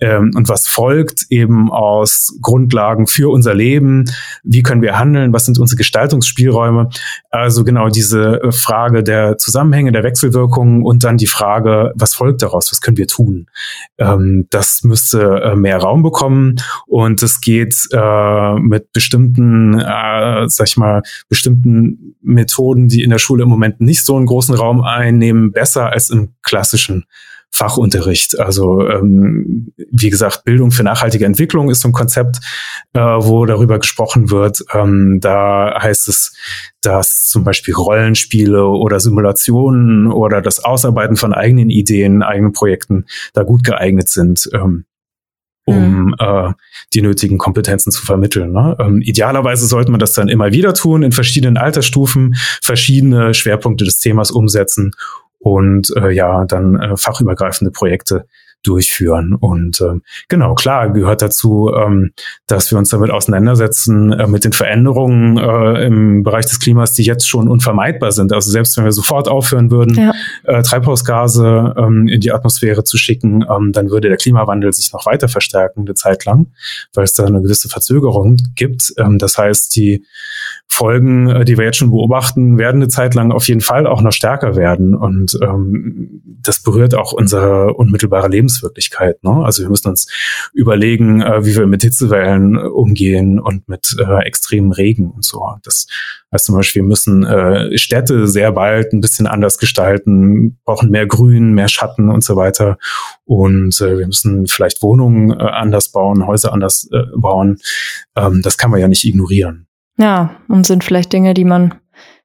Ähm, 0.00 0.32
und 0.34 0.48
was 0.48 0.66
folgt 0.66 1.26
eben 1.30 1.70
aus 1.84 2.36
Grundlagen 2.40 3.06
für 3.06 3.30
unser 3.30 3.54
Leben, 3.54 4.04
wie 4.42 4.62
können 4.62 4.82
wir 4.82 4.98
handeln, 4.98 5.32
was 5.32 5.44
sind 5.44 5.58
unsere 5.58 5.76
Gestaltungsspielräume. 5.76 6.88
Also 7.30 7.64
genau 7.64 7.88
diese 7.88 8.42
äh, 8.42 8.52
Frage 8.52 9.02
der 9.02 9.38
Zusammenhänge, 9.38 9.92
der 9.92 10.02
Wechselwirkungen 10.02 10.82
und 10.82 11.04
dann 11.04 11.16
die 11.16 11.26
Frage, 11.26 11.92
was 11.94 12.14
folgt 12.14 12.42
daraus, 12.42 12.70
was 12.70 12.80
können 12.80 12.96
wir 12.96 13.06
tun. 13.06 13.46
Ähm, 13.98 14.46
das 14.50 14.82
müsste 14.82 15.42
äh, 15.42 15.56
mehr 15.56 15.78
Raum 15.78 16.02
bekommen 16.02 16.56
und 16.86 17.22
es 17.22 17.40
geht 17.40 17.76
äh, 17.92 18.54
mit 18.54 18.92
bestimmten, 18.92 19.78
äh, 19.78 20.48
sag 20.48 20.68
ich 20.68 20.76
mal, 20.76 21.02
bestimmten 21.28 22.16
Methoden, 22.22 22.88
die 22.88 23.02
in 23.02 23.10
der 23.10 23.18
Schule 23.18 23.42
im 23.42 23.48
Moment 23.48 23.80
nicht 23.80 24.04
so 24.04 24.16
einen 24.16 24.26
großen 24.26 24.54
Raum 24.54 24.80
einnehmen, 24.82 25.52
besser 25.52 25.90
als 25.90 26.10
im 26.10 26.34
klassischen 26.42 27.04
Fachunterricht. 27.54 28.40
Also 28.40 28.88
ähm, 28.88 29.72
wie 29.92 30.10
gesagt, 30.10 30.42
Bildung 30.44 30.72
für 30.72 30.82
nachhaltige 30.82 31.24
Entwicklung 31.24 31.70
ist 31.70 31.82
so 31.82 31.88
ein 31.88 31.92
Konzept, 31.92 32.40
äh, 32.94 32.98
wo 32.98 33.46
darüber 33.46 33.78
gesprochen 33.78 34.32
wird. 34.32 34.64
Ähm, 34.72 35.20
da 35.20 35.80
heißt 35.80 36.08
es, 36.08 36.36
dass 36.80 37.28
zum 37.28 37.44
Beispiel 37.44 37.74
Rollenspiele 37.74 38.66
oder 38.66 38.98
Simulationen 38.98 40.10
oder 40.10 40.42
das 40.42 40.64
Ausarbeiten 40.64 41.14
von 41.14 41.32
eigenen 41.32 41.70
Ideen, 41.70 42.24
eigenen 42.24 42.50
Projekten 42.50 43.06
da 43.34 43.44
gut 43.44 43.62
geeignet 43.62 44.08
sind. 44.08 44.50
Ähm, 44.52 44.84
um 45.66 46.06
mhm. 46.06 46.14
äh, 46.18 46.52
die 46.92 47.00
nötigen 47.00 47.38
Kompetenzen 47.38 47.90
zu 47.90 48.04
vermitteln. 48.04 48.52
Ne? 48.52 48.76
Ähm, 48.78 49.00
idealerweise 49.00 49.66
sollte 49.66 49.90
man 49.90 50.00
das 50.00 50.12
dann 50.12 50.28
immer 50.28 50.52
wieder 50.52 50.74
tun, 50.74 51.02
in 51.02 51.12
verschiedenen 51.12 51.56
Altersstufen, 51.56 52.34
verschiedene 52.60 53.32
Schwerpunkte 53.32 53.86
des 53.86 53.98
Themas 53.98 54.30
umsetzen 54.30 54.90
und 55.44 55.94
äh, 55.96 56.10
ja, 56.10 56.46
dann 56.46 56.76
äh, 56.76 56.96
fachübergreifende 56.96 57.70
Projekte 57.70 58.26
durchführen. 58.64 59.34
Und 59.34 59.80
ähm, 59.80 60.02
genau, 60.28 60.54
klar, 60.54 60.90
gehört 60.90 61.22
dazu, 61.22 61.70
ähm, 61.76 62.12
dass 62.46 62.70
wir 62.70 62.78
uns 62.78 62.88
damit 62.88 63.10
auseinandersetzen, 63.10 64.12
äh, 64.12 64.26
mit 64.26 64.44
den 64.44 64.52
Veränderungen 64.52 65.36
äh, 65.36 65.84
im 65.86 66.22
Bereich 66.22 66.46
des 66.46 66.58
Klimas, 66.60 66.94
die 66.94 67.02
jetzt 67.02 67.28
schon 67.28 67.48
unvermeidbar 67.48 68.10
sind. 68.12 68.32
Also 68.32 68.50
selbst 68.50 68.76
wenn 68.76 68.84
wir 68.84 68.92
sofort 68.92 69.28
aufhören 69.28 69.70
würden, 69.70 69.96
ja. 69.96 70.12
äh, 70.44 70.62
Treibhausgase 70.62 71.74
ähm, 71.76 72.08
in 72.08 72.20
die 72.20 72.32
Atmosphäre 72.32 72.84
zu 72.84 72.96
schicken, 72.96 73.44
ähm, 73.48 73.72
dann 73.72 73.90
würde 73.90 74.08
der 74.08 74.16
Klimawandel 74.16 74.72
sich 74.72 74.92
noch 74.92 75.04
weiter 75.04 75.28
verstärken, 75.28 75.82
eine 75.82 75.94
Zeit 75.94 76.24
lang, 76.24 76.46
weil 76.94 77.04
es 77.04 77.12
da 77.12 77.26
eine 77.26 77.42
gewisse 77.42 77.68
Verzögerung 77.68 78.38
gibt. 78.54 78.94
Ähm, 78.96 79.18
das 79.18 79.36
heißt, 79.36 79.76
die 79.76 80.06
Folgen, 80.74 81.28
äh, 81.30 81.44
die 81.44 81.56
wir 81.56 81.64
jetzt 81.64 81.78
schon 81.78 81.90
beobachten, 81.90 82.58
werden 82.58 82.82
eine 82.82 82.88
Zeit 82.88 83.14
lang 83.14 83.32
auf 83.32 83.46
jeden 83.48 83.60
Fall 83.60 83.86
auch 83.86 84.02
noch 84.02 84.12
stärker 84.12 84.56
werden. 84.56 84.94
Und 84.94 85.38
ähm, 85.42 86.20
das 86.42 86.62
berührt 86.62 86.94
auch 86.94 87.12
unsere 87.12 87.74
unmittelbare 87.74 88.28
Lebenswirklichkeit. 88.28 89.22
Ne? 89.22 89.44
Also 89.44 89.62
wir 89.62 89.70
müssen 89.70 89.88
uns 89.88 90.08
überlegen, 90.52 91.22
äh, 91.22 91.44
wie 91.44 91.56
wir 91.56 91.66
mit 91.66 91.82
Hitzewellen 91.82 92.58
umgehen 92.58 93.38
und 93.38 93.68
mit 93.68 93.96
äh, 93.98 94.24
extremen 94.26 94.72
Regen 94.72 95.10
und 95.10 95.24
so. 95.24 95.44
Das 95.62 95.86
heißt 96.32 96.46
zum 96.46 96.56
Beispiel, 96.56 96.82
wir 96.82 96.88
müssen 96.88 97.24
äh, 97.24 97.78
Städte 97.78 98.26
sehr 98.26 98.52
bald 98.52 98.92
ein 98.92 99.00
bisschen 99.00 99.26
anders 99.26 99.58
gestalten, 99.58 100.58
brauchen 100.64 100.90
mehr 100.90 101.06
Grün, 101.06 101.54
mehr 101.54 101.68
Schatten 101.68 102.10
und 102.10 102.24
so 102.24 102.36
weiter. 102.36 102.78
Und 103.24 103.80
äh, 103.80 103.98
wir 103.98 104.06
müssen 104.06 104.46
vielleicht 104.46 104.82
Wohnungen 104.82 105.30
äh, 105.30 105.42
anders 105.42 105.92
bauen, 105.92 106.26
Häuser 106.26 106.52
anders 106.52 106.88
äh, 106.92 107.04
bauen. 107.16 107.58
Ähm, 108.16 108.42
das 108.42 108.58
kann 108.58 108.70
man 108.70 108.80
ja 108.80 108.88
nicht 108.88 109.04
ignorieren. 109.04 109.66
Ja, 109.96 110.36
und 110.48 110.66
sind 110.66 110.84
vielleicht 110.84 111.12
Dinge, 111.12 111.34
die 111.34 111.44
man 111.44 111.74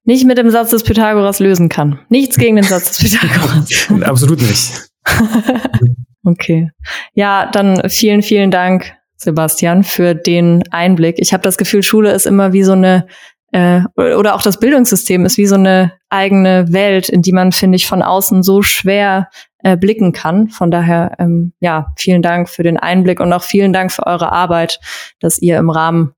nicht 0.03 0.25
mit 0.25 0.37
dem 0.37 0.49
Satz 0.49 0.71
des 0.71 0.83
Pythagoras 0.83 1.39
lösen 1.39 1.69
kann. 1.69 1.99
Nichts 2.09 2.37
gegen 2.37 2.55
den 2.55 2.65
Satz 2.65 2.97
des 2.97 2.97
Pythagoras. 3.19 3.69
Absolut 4.01 4.41
nicht. 4.41 4.89
okay. 6.23 6.71
Ja, 7.13 7.49
dann 7.51 7.87
vielen, 7.89 8.23
vielen 8.23 8.51
Dank, 8.51 8.93
Sebastian, 9.17 9.83
für 9.83 10.15
den 10.15 10.63
Einblick. 10.71 11.17
Ich 11.19 11.33
habe 11.33 11.43
das 11.43 11.57
Gefühl, 11.57 11.83
Schule 11.83 12.11
ist 12.11 12.25
immer 12.25 12.53
wie 12.53 12.63
so 12.63 12.71
eine 12.71 13.05
äh, 13.51 13.81
oder 13.95 14.35
auch 14.35 14.41
das 14.41 14.59
Bildungssystem 14.59 15.25
ist 15.25 15.37
wie 15.37 15.47
so 15.47 15.55
eine 15.55 15.93
eigene 16.09 16.71
Welt, 16.71 17.09
in 17.09 17.21
die 17.21 17.31
man, 17.31 17.51
finde 17.51 17.77
ich, 17.77 17.87
von 17.87 18.01
außen 18.01 18.43
so 18.43 18.61
schwer 18.61 19.29
äh, 19.63 19.75
blicken 19.75 20.11
kann. 20.11 20.49
Von 20.49 20.71
daher, 20.71 21.15
ähm, 21.19 21.53
ja, 21.59 21.93
vielen 21.97 22.21
Dank 22.21 22.49
für 22.49 22.63
den 22.63 22.77
Einblick 22.77 23.19
und 23.19 23.33
auch 23.33 23.43
vielen 23.43 23.73
Dank 23.73 23.91
für 23.91 24.05
eure 24.05 24.31
Arbeit, 24.31 24.79
dass 25.19 25.39
ihr 25.39 25.57
im 25.57 25.69
Rahmen 25.69 26.13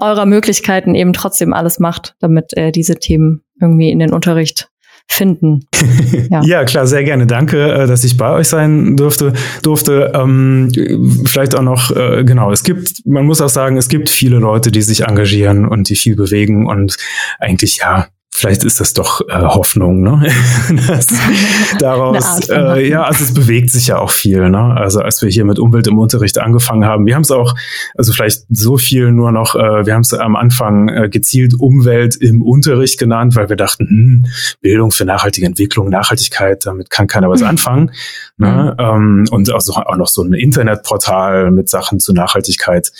eurer 0.00 0.26
Möglichkeiten 0.26 0.94
eben 0.94 1.12
trotzdem 1.12 1.52
alles 1.52 1.78
macht, 1.78 2.14
damit 2.20 2.56
äh, 2.56 2.72
diese 2.72 2.96
Themen 2.96 3.42
irgendwie 3.60 3.90
in 3.90 3.98
den 3.98 4.12
Unterricht 4.12 4.68
finden. 5.08 5.60
Ja. 6.30 6.42
ja. 6.42 6.64
klar, 6.64 6.86
sehr 6.88 7.04
gerne. 7.04 7.26
Danke, 7.26 7.72
äh, 7.72 7.86
dass 7.86 8.02
ich 8.02 8.16
bei 8.16 8.32
euch 8.32 8.48
sein 8.48 8.96
durfte. 8.96 9.32
durfte. 9.62 10.10
Ähm, 10.14 10.72
vielleicht 11.24 11.54
auch 11.54 11.62
noch, 11.62 11.94
äh, 11.94 12.24
genau, 12.24 12.50
es 12.50 12.64
gibt, 12.64 13.06
man 13.06 13.24
muss 13.24 13.40
auch 13.40 13.48
sagen, 13.48 13.76
es 13.76 13.88
gibt 13.88 14.08
viele 14.08 14.38
Leute, 14.38 14.72
die 14.72 14.82
sich 14.82 15.02
engagieren 15.02 15.68
und 15.68 15.88
die 15.88 15.94
viel 15.94 16.16
bewegen 16.16 16.66
und 16.66 16.96
eigentlich, 17.38 17.78
ja, 17.78 18.08
vielleicht 18.36 18.64
ist 18.64 18.80
das 18.80 18.92
doch 18.92 19.22
äh, 19.28 19.32
Hoffnung, 19.32 20.02
ne? 20.02 20.28
das, 20.86 21.06
daraus, 21.78 22.46
äh, 22.50 22.86
ja, 22.86 23.04
also 23.04 23.24
es 23.24 23.32
bewegt 23.32 23.70
sich 23.70 23.86
ja 23.86 23.98
auch 23.98 24.10
viel, 24.10 24.50
ne? 24.50 24.76
Also 24.76 25.00
als 25.00 25.22
wir 25.22 25.30
hier 25.30 25.46
mit 25.46 25.58
Umwelt 25.58 25.86
im 25.86 25.98
Unterricht 25.98 26.36
angefangen 26.38 26.84
haben, 26.84 27.06
wir 27.06 27.14
haben 27.14 27.22
es 27.22 27.30
auch, 27.30 27.54
also 27.94 28.12
vielleicht 28.12 28.42
so 28.50 28.76
viel 28.76 29.10
nur 29.10 29.32
noch, 29.32 29.54
äh, 29.54 29.86
wir 29.86 29.94
haben 29.94 30.02
es 30.02 30.12
am 30.12 30.36
Anfang 30.36 30.88
äh, 30.88 31.08
gezielt 31.08 31.54
Umwelt 31.58 32.14
im 32.16 32.42
Unterricht 32.42 32.98
genannt, 32.98 33.36
weil 33.36 33.48
wir 33.48 33.56
dachten, 33.56 33.88
hm, 33.88 34.26
Bildung 34.60 34.90
für 34.90 35.06
nachhaltige 35.06 35.46
Entwicklung, 35.46 35.88
Nachhaltigkeit, 35.88 36.66
damit 36.66 36.90
kann 36.90 37.06
keiner 37.06 37.30
was 37.30 37.40
mhm. 37.40 37.46
anfangen. 37.46 37.90
Ne? 38.38 38.76
Mhm. 38.78 38.84
Ähm, 38.84 39.24
und 39.30 39.50
also 39.52 39.72
auch 39.72 39.96
noch 39.96 40.08
so 40.08 40.22
ein 40.22 40.34
Internetportal 40.34 41.50
mit 41.50 41.70
Sachen 41.70 42.00
zu 42.00 42.12
Nachhaltigkeit. 42.12 42.92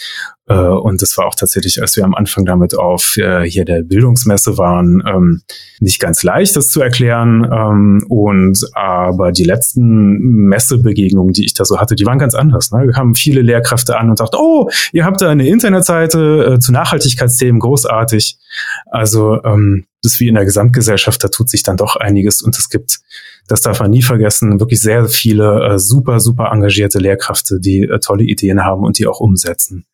Äh, 0.48 0.54
und 0.54 1.02
das 1.02 1.18
war 1.18 1.26
auch 1.26 1.34
tatsächlich, 1.34 1.80
als 1.82 1.96
wir 1.96 2.04
am 2.04 2.14
Anfang 2.14 2.46
damit 2.46 2.74
auf 2.74 3.16
äh, 3.18 3.42
hier 3.42 3.66
der 3.66 3.82
Bildungsmesse 3.82 4.56
waren, 4.56 5.02
ähm, 5.06 5.42
nicht 5.80 6.00
ganz 6.00 6.22
leicht, 6.22 6.56
das 6.56 6.70
zu 6.70 6.80
erklären. 6.80 7.46
Ähm, 7.52 8.06
und 8.08 8.66
aber 8.72 9.30
die 9.30 9.44
letzten 9.44 10.46
Messebegegnungen, 10.46 11.34
die 11.34 11.44
ich 11.44 11.52
da 11.52 11.66
so 11.66 11.78
hatte, 11.78 11.96
die 11.96 12.06
waren 12.06 12.18
ganz 12.18 12.34
anders. 12.34 12.72
Ne? 12.72 12.86
Da 12.86 12.92
kamen 12.92 13.14
viele 13.14 13.42
Lehrkräfte 13.42 13.98
an 13.98 14.08
und 14.08 14.16
sagten, 14.16 14.36
oh, 14.38 14.70
ihr 14.92 15.04
habt 15.04 15.20
da 15.20 15.28
eine 15.28 15.46
Internetseite 15.46 16.54
äh, 16.54 16.58
zu 16.60 16.72
Nachhaltigkeitsthemen, 16.72 17.60
großartig. 17.60 18.38
Also 18.86 19.42
ähm, 19.44 19.84
ist 20.06 20.20
wie 20.20 20.28
in 20.28 20.34
der 20.34 20.44
Gesamtgesellschaft, 20.44 21.22
da 21.22 21.28
tut 21.28 21.50
sich 21.50 21.62
dann 21.62 21.76
doch 21.76 21.96
einiges 21.96 22.40
und 22.40 22.56
es 22.56 22.70
gibt, 22.70 23.00
das 23.48 23.60
darf 23.60 23.80
man 23.80 23.90
nie 23.90 24.02
vergessen, 24.02 24.60
wirklich 24.60 24.80
sehr 24.80 25.06
viele 25.08 25.74
äh, 25.74 25.78
super, 25.78 26.20
super 26.20 26.50
engagierte 26.52 26.98
Lehrkräfte, 26.98 27.60
die 27.60 27.82
äh, 27.82 27.98
tolle 27.98 28.24
Ideen 28.24 28.64
haben 28.64 28.84
und 28.84 28.98
die 28.98 29.06
auch 29.06 29.20
umsetzen. 29.20 29.84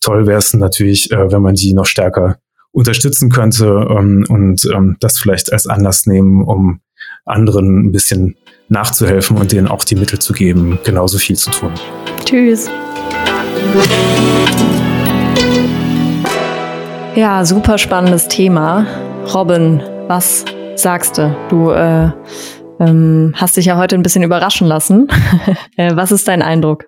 Toll 0.00 0.26
wäre 0.26 0.38
es 0.38 0.52
natürlich, 0.54 1.12
äh, 1.12 1.30
wenn 1.30 1.42
man 1.42 1.54
die 1.54 1.72
noch 1.74 1.86
stärker 1.86 2.38
unterstützen 2.72 3.30
könnte 3.30 3.86
ähm, 3.90 4.24
und 4.28 4.64
ähm, 4.66 4.96
das 5.00 5.18
vielleicht 5.18 5.52
als 5.52 5.66
Anlass 5.66 6.06
nehmen, 6.06 6.42
um 6.42 6.80
anderen 7.24 7.86
ein 7.86 7.92
bisschen 7.92 8.36
nachzuhelfen 8.68 9.36
und 9.36 9.52
denen 9.52 9.68
auch 9.68 9.84
die 9.84 9.94
Mittel 9.94 10.18
zu 10.18 10.32
geben, 10.32 10.78
genauso 10.84 11.18
viel 11.18 11.36
zu 11.36 11.50
tun. 11.50 11.72
Tschüss. 12.24 12.68
Ja, 17.14 17.44
super 17.44 17.78
spannendes 17.78 18.28
Thema. 18.28 18.86
Robin, 19.34 19.82
was 20.06 20.44
sagst 20.76 21.18
du? 21.18 21.36
Du 21.50 21.70
äh, 21.70 22.10
ähm, 22.80 23.34
hast 23.36 23.56
dich 23.56 23.66
ja 23.66 23.76
heute 23.76 23.94
ein 23.94 24.02
bisschen 24.02 24.22
überraschen 24.22 24.66
lassen. 24.66 25.08
äh, 25.76 25.94
was 25.94 26.12
ist 26.12 26.28
dein 26.28 26.40
Eindruck? 26.40 26.86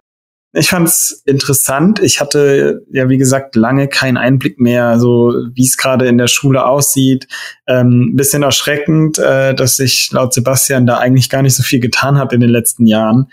Ich 0.53 0.71
fand's 0.71 1.23
interessant. 1.27 2.01
Ich 2.01 2.21
hatte 2.21 2.83
ja, 2.91 3.09
wie 3.09 3.19
gesagt, 3.19 3.55
lange 3.57 3.89
keinen 3.89 4.17
Einblick 4.17 4.59
mehr, 4.59 4.99
so 4.99 5.33
wie 5.55 5.65
es 5.65 5.77
gerade 5.77 6.09
in 6.09 6.19
der 6.19 6.27
Schule 6.27 6.67
aussieht. 6.67 7.29
Ähm, 7.69 8.17
bisschen 8.17 8.43
erschreckend, 8.43 9.19
äh, 9.19 9.55
dass 9.55 9.77
sich 9.77 10.11
laut 10.11 10.33
Sebastian 10.33 10.87
da 10.87 10.99
eigentlich 10.99 11.29
gar 11.29 11.43
nicht 11.43 11.55
so 11.55 11.63
viel 11.63 11.79
getan 11.79 12.19
hat 12.19 12.33
in 12.33 12.41
den 12.41 12.51
letzten 12.51 12.87
Jahren. 12.87 13.31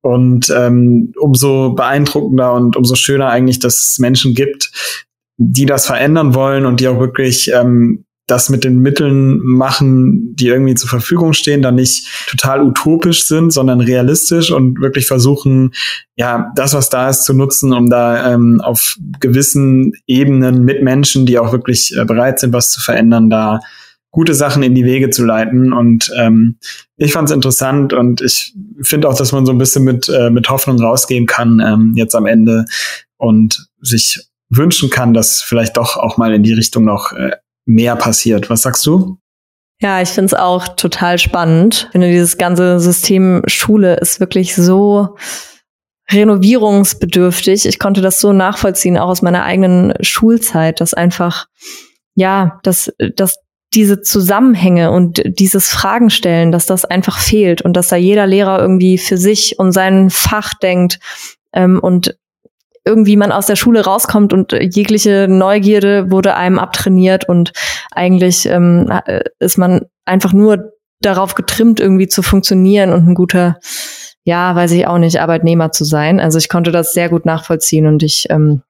Und 0.00 0.50
ähm, 0.50 1.12
umso 1.20 1.74
beeindruckender 1.74 2.54
und 2.54 2.74
umso 2.76 2.94
schöner 2.94 3.28
eigentlich, 3.28 3.58
dass 3.58 3.90
es 3.90 3.98
Menschen 3.98 4.34
gibt, 4.34 4.70
die 5.36 5.66
das 5.66 5.86
verändern 5.86 6.34
wollen 6.34 6.64
und 6.64 6.80
die 6.80 6.88
auch 6.88 6.98
wirklich 6.98 7.52
ähm, 7.52 8.05
das 8.26 8.48
mit 8.48 8.64
den 8.64 8.80
Mitteln 8.80 9.38
machen, 9.42 10.34
die 10.34 10.48
irgendwie 10.48 10.74
zur 10.74 10.88
Verfügung 10.88 11.32
stehen, 11.32 11.62
dann 11.62 11.76
nicht 11.76 12.08
total 12.28 12.62
utopisch 12.62 13.26
sind, 13.26 13.52
sondern 13.52 13.80
realistisch 13.80 14.50
und 14.50 14.80
wirklich 14.80 15.06
versuchen, 15.06 15.72
ja, 16.16 16.50
das, 16.56 16.74
was 16.74 16.88
da 16.90 17.08
ist, 17.08 17.24
zu 17.24 17.34
nutzen, 17.34 17.72
um 17.72 17.88
da 17.88 18.32
ähm, 18.32 18.60
auf 18.60 18.96
gewissen 19.20 19.92
Ebenen 20.06 20.64
mit 20.64 20.82
Menschen, 20.82 21.24
die 21.26 21.38
auch 21.38 21.52
wirklich 21.52 21.94
äh, 21.96 22.04
bereit 22.04 22.40
sind, 22.40 22.52
was 22.52 22.72
zu 22.72 22.80
verändern, 22.80 23.30
da 23.30 23.60
gute 24.10 24.34
Sachen 24.34 24.62
in 24.62 24.74
die 24.74 24.84
Wege 24.84 25.10
zu 25.10 25.24
leiten. 25.24 25.72
Und 25.72 26.10
ähm, 26.18 26.56
ich 26.96 27.12
fand 27.12 27.28
es 27.28 27.34
interessant 27.34 27.92
und 27.92 28.22
ich 28.22 28.54
finde 28.80 29.08
auch, 29.08 29.16
dass 29.16 29.30
man 29.32 29.46
so 29.46 29.52
ein 29.52 29.58
bisschen 29.58 29.84
mit, 29.84 30.08
äh, 30.08 30.30
mit 30.30 30.48
Hoffnung 30.48 30.80
rausgehen 30.80 31.26
kann 31.26 31.60
ähm, 31.60 31.92
jetzt 31.96 32.14
am 32.14 32.26
Ende 32.26 32.64
und 33.18 33.68
sich 33.80 34.20
wünschen 34.48 34.90
kann, 34.90 35.12
dass 35.12 35.42
vielleicht 35.42 35.76
doch 35.76 35.96
auch 35.96 36.16
mal 36.16 36.32
in 36.32 36.42
die 36.42 36.54
Richtung 36.54 36.84
noch 36.84 37.12
äh, 37.12 37.32
mehr 37.66 37.96
passiert. 37.96 38.48
Was 38.48 38.62
sagst 38.62 38.86
du? 38.86 39.18
Ja, 39.80 40.00
ich 40.00 40.08
finde 40.08 40.26
es 40.26 40.34
auch 40.34 40.68
total 40.68 41.18
spannend. 41.18 41.84
Ich 41.86 41.92
finde, 41.92 42.10
dieses 42.10 42.38
ganze 42.38 42.80
System 42.80 43.42
Schule 43.46 43.96
ist 43.96 44.20
wirklich 44.20 44.54
so 44.54 45.16
renovierungsbedürftig. 46.10 47.66
Ich 47.66 47.78
konnte 47.78 48.00
das 48.00 48.20
so 48.20 48.32
nachvollziehen, 48.32 48.96
auch 48.96 49.08
aus 49.08 49.22
meiner 49.22 49.44
eigenen 49.44 49.92
Schulzeit, 50.00 50.80
dass 50.80 50.94
einfach, 50.94 51.46
ja, 52.14 52.58
dass, 52.62 52.92
dass 53.16 53.36
diese 53.74 54.00
Zusammenhänge 54.00 54.90
und 54.92 55.22
dieses 55.26 55.68
Fragen 55.68 56.08
stellen, 56.08 56.52
dass 56.52 56.64
das 56.64 56.84
einfach 56.84 57.18
fehlt 57.18 57.60
und 57.60 57.74
dass 57.74 57.88
da 57.88 57.96
jeder 57.96 58.26
Lehrer 58.26 58.60
irgendwie 58.60 58.96
für 58.96 59.18
sich 59.18 59.58
und 59.58 59.72
sein 59.72 60.08
Fach 60.08 60.54
denkt 60.54 61.00
ähm, 61.52 61.80
und 61.80 62.16
irgendwie 62.86 63.16
man 63.16 63.32
aus 63.32 63.46
der 63.46 63.56
Schule 63.56 63.84
rauskommt 63.84 64.32
und 64.32 64.52
jegliche 64.52 65.26
Neugierde 65.28 66.10
wurde 66.10 66.36
einem 66.36 66.58
abtrainiert 66.58 67.28
und 67.28 67.52
eigentlich 67.90 68.46
ähm, 68.46 68.90
äh, 69.06 69.24
ist 69.40 69.58
man 69.58 69.86
einfach 70.04 70.32
nur 70.32 70.72
darauf 71.00 71.34
getrimmt, 71.34 71.80
irgendwie 71.80 72.08
zu 72.08 72.22
funktionieren 72.22 72.92
und 72.92 73.06
ein 73.06 73.14
guter, 73.14 73.58
ja, 74.24 74.54
weiß 74.54 74.72
ich 74.72 74.86
auch 74.86 74.98
nicht, 74.98 75.20
Arbeitnehmer 75.20 75.72
zu 75.72 75.84
sein. 75.84 76.20
Also 76.20 76.38
ich 76.38 76.48
konnte 76.48 76.72
das 76.72 76.92
sehr 76.92 77.08
gut 77.08 77.26
nachvollziehen 77.26 77.86
und 77.86 78.02
ich 78.02 78.26
ähm, 78.30 78.62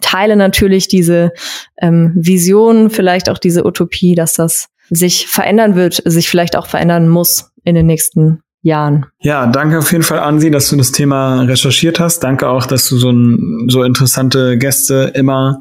teile 0.00 0.36
natürlich 0.36 0.86
diese 0.86 1.32
ähm, 1.80 2.12
Vision, 2.14 2.90
vielleicht 2.90 3.28
auch 3.28 3.38
diese 3.38 3.64
Utopie, 3.64 4.14
dass 4.14 4.34
das 4.34 4.68
sich 4.90 5.26
verändern 5.26 5.74
wird, 5.74 6.02
sich 6.04 6.28
vielleicht 6.28 6.56
auch 6.56 6.66
verändern 6.66 7.08
muss 7.08 7.50
in 7.64 7.74
den 7.74 7.86
nächsten 7.86 8.43
Jahren. 8.64 9.06
Ja, 9.20 9.46
danke 9.46 9.78
auf 9.78 9.92
jeden 9.92 10.02
Fall, 10.02 10.20
Ansi, 10.20 10.50
dass 10.50 10.70
du 10.70 10.76
das 10.76 10.90
Thema 10.90 11.42
recherchiert 11.42 12.00
hast. 12.00 12.20
Danke 12.20 12.48
auch, 12.48 12.66
dass 12.66 12.88
du 12.88 12.96
so, 12.96 13.10
ein, 13.10 13.66
so 13.68 13.82
interessante 13.82 14.56
Gäste 14.56 15.12
immer 15.14 15.60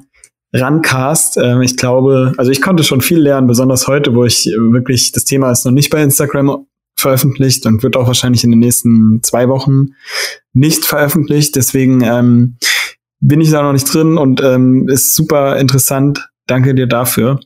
rancast. 0.54 1.38
Ähm, 1.38 1.62
ich 1.62 1.76
glaube, 1.76 2.34
also 2.38 2.50
ich 2.50 2.62
konnte 2.62 2.84
schon 2.84 3.02
viel 3.02 3.20
lernen, 3.20 3.48
besonders 3.48 3.88
heute, 3.88 4.16
wo 4.16 4.24
ich 4.24 4.46
wirklich, 4.46 5.12
das 5.12 5.26
Thema 5.26 5.52
ist 5.52 5.66
noch 5.66 5.74
nicht 5.74 5.90
bei 5.90 6.02
Instagram 6.02 6.66
veröffentlicht 6.96 7.66
und 7.66 7.84
wird 7.84 7.98
auch 7.98 8.08
wahrscheinlich 8.08 8.46
in 8.46 8.52
den 8.52 8.60
nächsten 8.60 9.22
zwei 9.22 9.50
Wochen 9.50 9.88
nicht 10.54 10.86
veröffentlicht. 10.86 11.58
Deswegen 11.58 12.02
ähm, 12.02 12.58
bin 13.20 13.42
ich 13.42 13.52
da 13.52 13.64
noch 13.64 13.74
nicht 13.74 13.94
drin 13.94 14.18
und 14.18 14.42
ähm, 14.42 14.88
ist 14.88 15.14
super 15.14 15.58
interessant. 15.58 16.30
Danke 16.48 16.74
dir 16.74 16.88
dafür. 16.88 17.42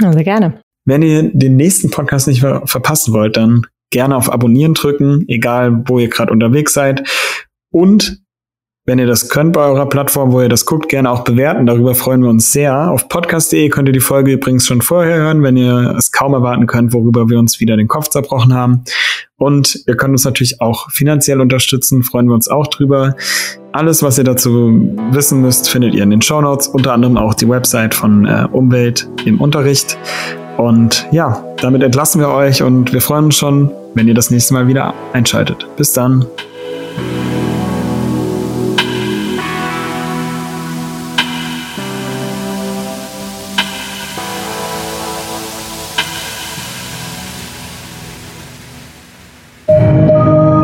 Sehr 0.00 0.24
gerne. 0.24 0.62
Wenn 0.86 1.02
ihr 1.02 1.30
den 1.30 1.56
nächsten 1.56 1.90
Podcast 1.90 2.26
nicht 2.26 2.40
ver 2.40 2.66
verpassen 2.66 3.12
wollt, 3.12 3.36
dann 3.36 3.66
gerne 3.92 4.16
auf 4.16 4.32
Abonnieren 4.32 4.74
drücken, 4.74 5.24
egal 5.28 5.84
wo 5.86 6.00
ihr 6.00 6.08
gerade 6.08 6.32
unterwegs 6.32 6.74
seid. 6.74 7.08
Und 7.70 8.22
wenn 8.84 8.98
ihr 8.98 9.06
das 9.06 9.28
könnt 9.28 9.52
bei 9.52 9.60
eurer 9.60 9.88
Plattform, 9.88 10.32
wo 10.32 10.40
ihr 10.40 10.48
das 10.48 10.66
guckt, 10.66 10.88
gerne 10.88 11.08
auch 11.08 11.22
bewerten. 11.22 11.66
Darüber 11.66 11.94
freuen 11.94 12.20
wir 12.20 12.30
uns 12.30 12.50
sehr. 12.50 12.90
Auf 12.90 13.08
podcast.de 13.08 13.68
könnt 13.68 13.88
ihr 13.88 13.92
die 13.92 14.00
Folge 14.00 14.32
übrigens 14.32 14.66
schon 14.66 14.82
vorher 14.82 15.18
hören, 15.18 15.44
wenn 15.44 15.56
ihr 15.56 15.94
es 15.96 16.10
kaum 16.10 16.34
erwarten 16.34 16.66
könnt, 16.66 16.92
worüber 16.92 17.28
wir 17.28 17.38
uns 17.38 17.60
wieder 17.60 17.76
den 17.76 17.86
Kopf 17.86 18.08
zerbrochen 18.08 18.52
haben. 18.52 18.82
Und 19.36 19.84
ihr 19.86 19.96
könnt 19.96 20.10
uns 20.10 20.24
natürlich 20.24 20.60
auch 20.60 20.90
finanziell 20.90 21.40
unterstützen, 21.40 22.02
freuen 22.02 22.26
wir 22.26 22.34
uns 22.34 22.48
auch 22.48 22.66
drüber. 22.66 23.14
Alles, 23.70 24.02
was 24.02 24.18
ihr 24.18 24.24
dazu 24.24 24.96
wissen 25.12 25.42
müsst, 25.42 25.70
findet 25.70 25.94
ihr 25.94 26.02
in 26.02 26.10
den 26.10 26.20
Show 26.20 26.40
Notes, 26.40 26.66
unter 26.66 26.92
anderem 26.92 27.16
auch 27.16 27.34
die 27.34 27.48
Website 27.48 27.94
von 27.94 28.26
äh, 28.26 28.48
Umwelt 28.50 29.08
im 29.24 29.40
Unterricht. 29.40 29.96
Und 30.56 31.06
ja, 31.10 31.42
damit 31.60 31.82
entlassen 31.82 32.20
wir 32.20 32.28
euch 32.28 32.62
und 32.62 32.92
wir 32.92 33.00
freuen 33.00 33.26
uns 33.26 33.36
schon, 33.36 33.70
wenn 33.94 34.08
ihr 34.08 34.14
das 34.14 34.30
nächste 34.30 34.54
Mal 34.54 34.66
wieder 34.68 34.94
einschaltet. 35.12 35.66
Bis 35.76 35.92
dann. 35.92 36.26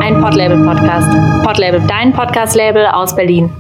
Ein 0.01 0.21
Podlabel 0.21 0.65
Podcast. 0.65 1.09
Podlabel, 1.45 1.83
dein 1.87 2.13
Podcast-Label 2.13 2.87
aus 2.87 3.17
Berlin. 3.17 3.51